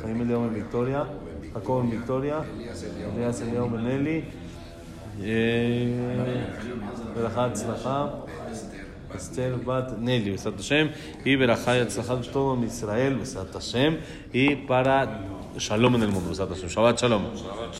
חיים 0.05 0.21
אליהו 0.21 0.41
מוויקטוריה, 0.41 1.03
חכו 1.53 1.83
מוויקטוריה, 1.83 2.41
אליאס 3.15 3.41
אליהו 3.41 3.69
מנלי. 3.69 4.21
אה, 5.23 5.27
ברכה 7.15 7.45
הצלחה. 7.45 8.07
אסתר 9.15 9.55
בת 9.65 9.83
נלי, 9.99 10.31
בעזרת 10.31 10.59
השם, 10.59 10.87
היא 11.25 11.37
ברכה 11.37 11.81
הצלחת 11.81 12.23
שלום 12.23 12.63
ישראל, 12.63 13.13
בעזרת 13.13 13.55
השם, 13.55 13.93
היא 14.33 14.57
פרה 14.67 15.05
שלום 15.57 15.95
אל 15.95 16.05
מונו, 16.05 16.19
בעזרת 16.27 16.51
השם, 16.51 16.69
שבת 16.69 16.99
שלום. 16.99 17.25